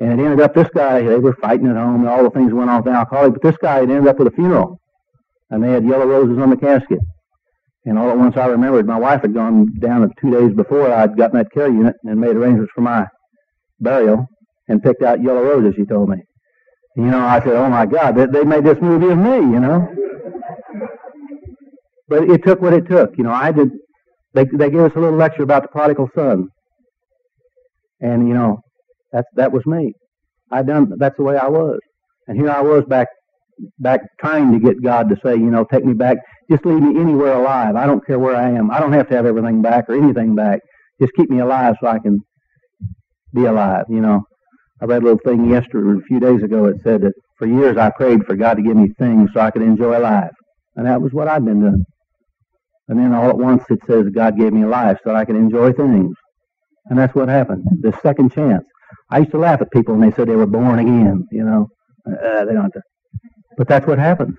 [0.00, 2.52] And it ended up this guy, they were fighting at home and all the things
[2.52, 4.80] went off the alcoholic, but this guy had ended up with a funeral.
[5.50, 7.00] And they had yellow roses on the casket.
[7.84, 11.16] And all at once I remembered my wife had gone down two days before I'd
[11.16, 13.06] gotten that care unit and made arrangements for my
[13.80, 14.26] burial
[14.68, 16.18] and picked out yellow roses, she told me.
[16.96, 19.60] You know, I said, oh my God, they, they made this movie of me, you
[19.60, 19.88] know.
[22.08, 23.16] But it took what it took.
[23.16, 23.68] You know, I did,
[24.34, 26.48] they, they gave us a little lecture about the prodigal son.
[28.00, 28.60] And, you know,
[29.12, 29.94] that's, that was me.
[30.50, 31.78] I done, that's the way I was.
[32.26, 33.08] And here I was back,
[33.78, 36.18] back trying to get God to say, you know, take me back.
[36.50, 37.76] Just leave me anywhere alive.
[37.76, 38.70] I don't care where I am.
[38.70, 40.60] I don't have to have everything back or anything back.
[41.00, 42.20] Just keep me alive so I can
[43.34, 44.22] be alive, you know.
[44.80, 46.66] I read a little thing yesterday, a few days ago.
[46.66, 49.50] It said that for years I prayed for God to give me things so I
[49.50, 50.30] could enjoy life.
[50.76, 51.84] And that was what I'd been doing.
[52.88, 55.72] And then all at once it says God gave me life so I could enjoy
[55.72, 56.14] things.
[56.86, 57.64] And that's what happened.
[57.80, 58.64] The second chance.
[59.10, 61.68] I used to laugh at people when they said they were born again, you know.
[62.06, 62.72] Uh, they don't.
[63.56, 64.36] But that's what happens.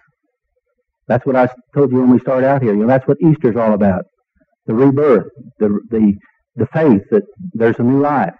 [1.08, 2.74] That's what I told you when we started out here.
[2.74, 4.06] You know, that's what Easter's all about.
[4.68, 6.14] The rebirth, the the
[6.56, 8.34] the faith that there's a new life.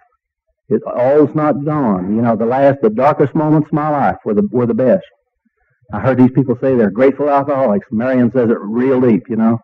[0.68, 2.14] It all's not gone.
[2.14, 5.04] You know, the last, the darkest moments of my life were the were the best.
[5.92, 7.88] I heard these people say they're grateful alcoholics.
[7.90, 9.58] Marion says it real deep, you know.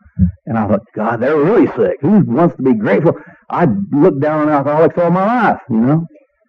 [0.47, 1.99] And I thought, God, they're really sick.
[2.01, 3.13] Who wants to be grateful?
[3.49, 6.07] I looked down on alcoholics all my life, you know.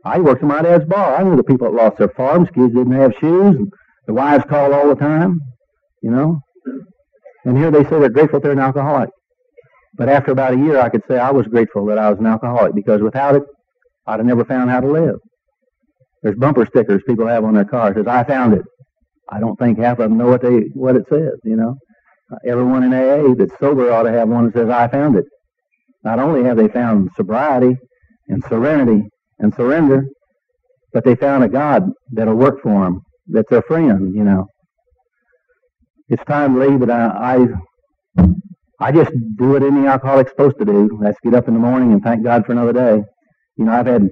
[0.08, 1.18] I worked in my dad's bar.
[1.18, 3.70] I knew the people that lost their farms, kids didn't have shoes, and
[4.06, 5.42] the wives called all the time,
[6.02, 6.40] you know.
[7.44, 9.10] And here they say they're grateful they're an alcoholic.
[9.96, 12.26] But after about a year, I could say I was grateful that I was an
[12.26, 13.44] alcoholic because without it,
[14.06, 15.16] I'd have never found how to live.
[16.24, 17.96] There's bumper stickers people have on their cars.
[17.96, 18.64] Says I found it.
[19.30, 21.34] I don't think half of them know what they what it says.
[21.44, 21.76] You know,
[22.46, 25.26] everyone in AA that's sober ought to have one that says I found it.
[26.04, 27.76] Not only have they found sobriety
[28.30, 30.06] and serenity and surrender,
[30.94, 33.02] but they found a God that'll work for them.
[33.28, 34.16] That's their friend.
[34.16, 34.48] You know.
[36.10, 37.48] It's time to leave, but I, I
[38.80, 41.00] I just do what any alcoholic's supposed to do.
[41.02, 43.04] That's get up in the morning and thank God for another day.
[43.58, 44.10] You know, I've had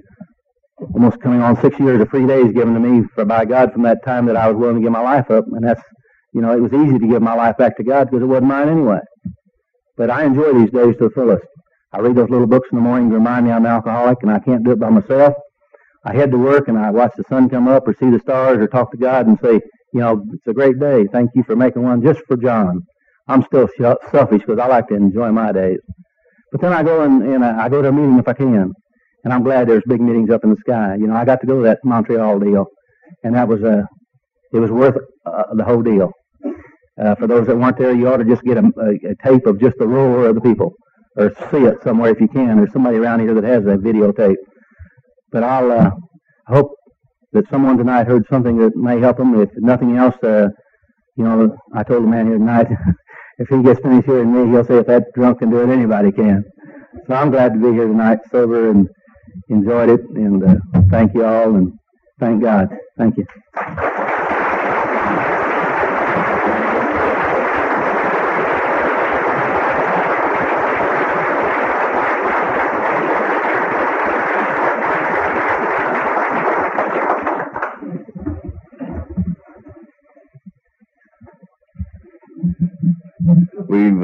[0.94, 3.82] almost coming on six years of free days given to me for by God from
[3.82, 5.82] that time that I was willing to give my life up, and that's
[6.34, 8.48] you know it was easy to give my life back to God because it wasn't
[8.48, 9.00] mine anyway.
[9.96, 11.44] But I enjoy these days to the fullest.
[11.96, 14.30] I read those little books in the morning to remind me I'm an alcoholic, and
[14.30, 15.32] I can't do it by myself.
[16.04, 18.58] I head to work and I watch the sun come up, or see the stars,
[18.58, 19.54] or talk to God and say,
[19.94, 21.06] you know, it's a great day.
[21.10, 22.82] Thank you for making one just for John.
[23.28, 25.78] I'm still selfish because I like to enjoy my days.
[26.52, 28.72] But then I go and, and I go to a meeting if I can,
[29.24, 30.96] and I'm glad there's big meetings up in the sky.
[31.00, 32.66] You know, I got to go to that Montreal deal,
[33.24, 33.88] and that was a,
[34.52, 36.12] it was worth uh, the whole deal.
[37.02, 39.46] Uh, for those that weren't there, you ought to just get a, a, a tape
[39.46, 40.74] of just the roar of the people,
[41.16, 42.58] or see it somewhere if you can.
[42.58, 44.36] There's somebody around here that has that videotape.
[45.32, 45.90] But I'll uh,
[46.46, 46.74] hope
[47.32, 49.40] that someone tonight heard something that may help them.
[49.40, 50.48] If nothing else, uh,
[51.16, 52.68] you know, I told the man here tonight
[53.38, 56.12] if he gets finished hearing me, he'll say if that drunk can do it, anybody
[56.12, 56.44] can.
[57.06, 58.88] So I'm glad to be here tonight, sober, and
[59.48, 60.00] enjoyed it.
[60.14, 60.54] And uh,
[60.90, 61.72] thank you all, and
[62.18, 62.68] thank God.
[62.96, 63.26] Thank you.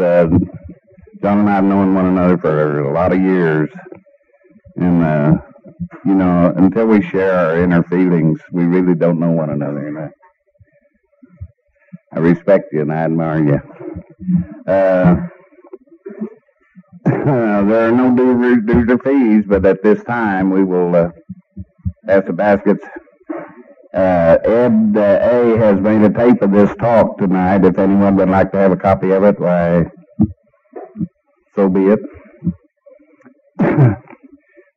[0.02, 0.28] Uh,
[1.22, 3.70] John and I have known one another for a lot of years,
[4.76, 5.34] and uh,
[6.04, 9.86] you know, until we share our inner feelings, we really don't know one another.
[9.88, 10.10] And I,
[12.16, 13.60] I respect you and I admire you.
[14.72, 15.16] Uh,
[17.04, 21.10] there are no dues or fees, but at this time we will uh,
[22.06, 22.84] pass the baskets
[23.94, 27.64] uh, Ed A has made a tape of this talk tonight.
[27.64, 29.84] If anyone would like to have a copy of it, why,
[31.54, 32.00] so be it.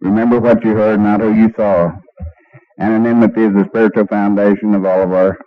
[0.02, 1.92] Remember what you heard, not who you saw.
[2.80, 5.38] Anonymity is the spiritual foundation of all of our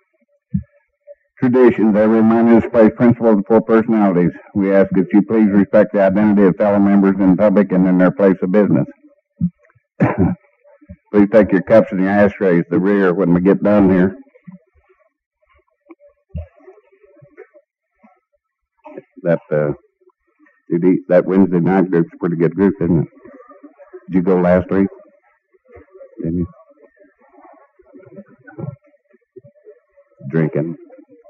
[1.39, 1.95] traditions.
[1.97, 4.33] Every man displays principles of four personalities.
[4.55, 7.99] We ask that you please respect the identity of fellow members in public and in
[7.99, 8.87] their place of business.
[11.13, 14.17] Please take your cups and your ashtrays to the rear when we get done here.
[19.23, 19.73] That uh,
[21.09, 23.09] that Wednesday night group's a pretty good group, isn't it?
[24.09, 24.89] Did you go last week?
[26.23, 26.47] Didn't you?
[30.31, 30.77] Drinking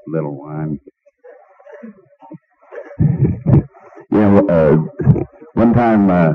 [0.07, 0.79] a little wine.
[4.11, 4.75] Yeah, uh,
[5.53, 6.33] one time uh,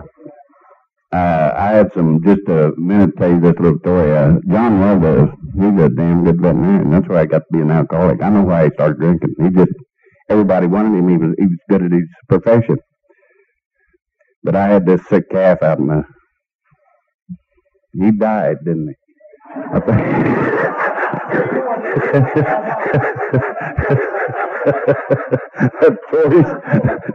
[1.15, 4.17] uh, I had some, just a minute to tell you this little story.
[4.17, 6.91] Uh, John Wells, he's a damn good veterinarian.
[6.91, 8.23] That's why I got to be an alcoholic.
[8.23, 9.35] I know why he started drinking.
[9.41, 9.73] He just,
[10.31, 11.09] everybody wanted him.
[11.09, 12.79] He was, he was good at his profession.
[14.45, 16.05] But I had this sick calf out in the,
[17.93, 18.95] he died, didn't he?
[19.57, 19.79] I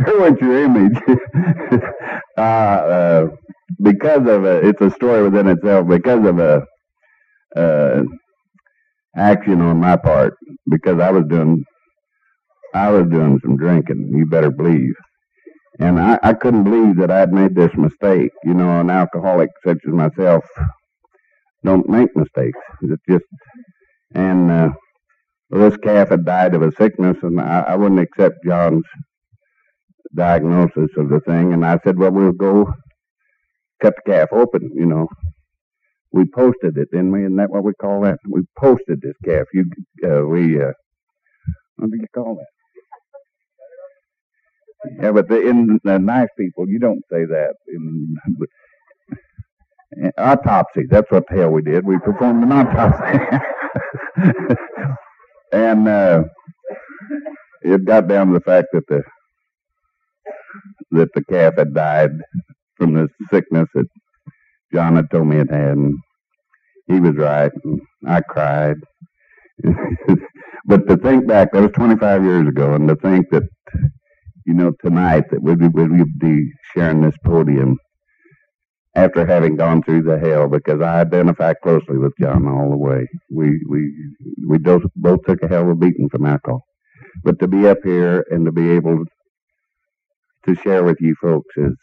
[0.19, 0.97] want your image.
[2.37, 3.27] uh, uh,
[3.81, 6.65] because of a, it's a story within itself, because of a,
[7.55, 8.03] uh,
[9.15, 10.33] action on my part,
[10.69, 11.63] because I was doing,
[12.73, 14.93] I was doing some drinking, you better believe.
[15.79, 18.31] And I, I couldn't believe that I'd made this mistake.
[18.43, 20.43] You know, an alcoholic such as myself
[21.63, 22.59] don't make mistakes.
[22.81, 23.25] It's just,
[24.13, 24.69] and, uh,
[25.51, 28.83] this calf had died of a sickness, and I, I wouldn't accept John's
[30.15, 31.53] diagnosis of the thing.
[31.53, 32.71] And I said, well, we'll go
[33.81, 35.07] cut the calf open, you know.
[36.11, 37.21] We posted it, didn't we?
[37.21, 38.17] Isn't that what we call that?
[38.27, 39.45] We posted this calf.
[39.53, 39.65] You,
[40.03, 40.71] uh, we, uh,
[41.77, 42.47] what do you call that?
[45.03, 47.53] Yeah, but the, in the nice people, you don't say that.
[47.67, 48.15] In,
[50.17, 51.85] autopsy, that's what the hell we did.
[51.85, 53.19] We performed an autopsy.
[55.51, 56.23] and uh,
[57.61, 59.03] it got down to the fact that the
[60.91, 62.11] that the calf had died
[62.79, 63.87] from this sickness that
[64.73, 65.77] John had told me it had.
[65.77, 65.95] And
[66.87, 67.51] he was right.
[67.63, 68.77] And I cried.
[70.65, 73.43] but to think back, that was 25 years ago, and to think that,
[74.45, 77.77] you know, tonight that we'd, we'd be sharing this podium
[78.95, 83.07] after having gone through the hell because I identify closely with John all the way.
[83.31, 83.93] We we
[84.47, 86.63] we both both took a hell of a beating from alcohol,
[87.23, 89.05] but to be up here and to be able
[90.47, 91.75] to share with you folks is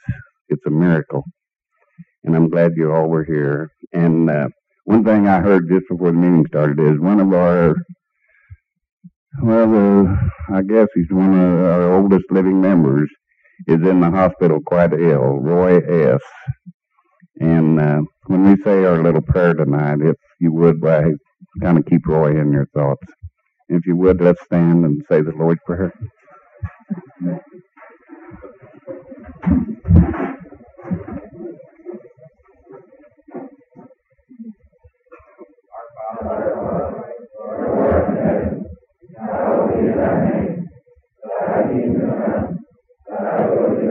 [0.49, 1.25] it's a miracle,
[2.25, 3.71] and I'm glad you all were here.
[3.93, 4.49] And uh,
[4.85, 7.75] one thing I heard just before the meeting started is one of our
[9.43, 13.11] well, uh, I guess he's one of our oldest living members
[13.67, 16.21] is in the hospital quite ill, Roy S.
[17.41, 21.05] And uh, when we say our little prayer tonight, if you would, why,
[21.63, 23.07] kind of keep Roy in your thoughts.
[23.69, 25.93] If you would, let's stand and say the Lord's Prayer.
[36.19, 36.31] Thank
[43.81, 43.86] you.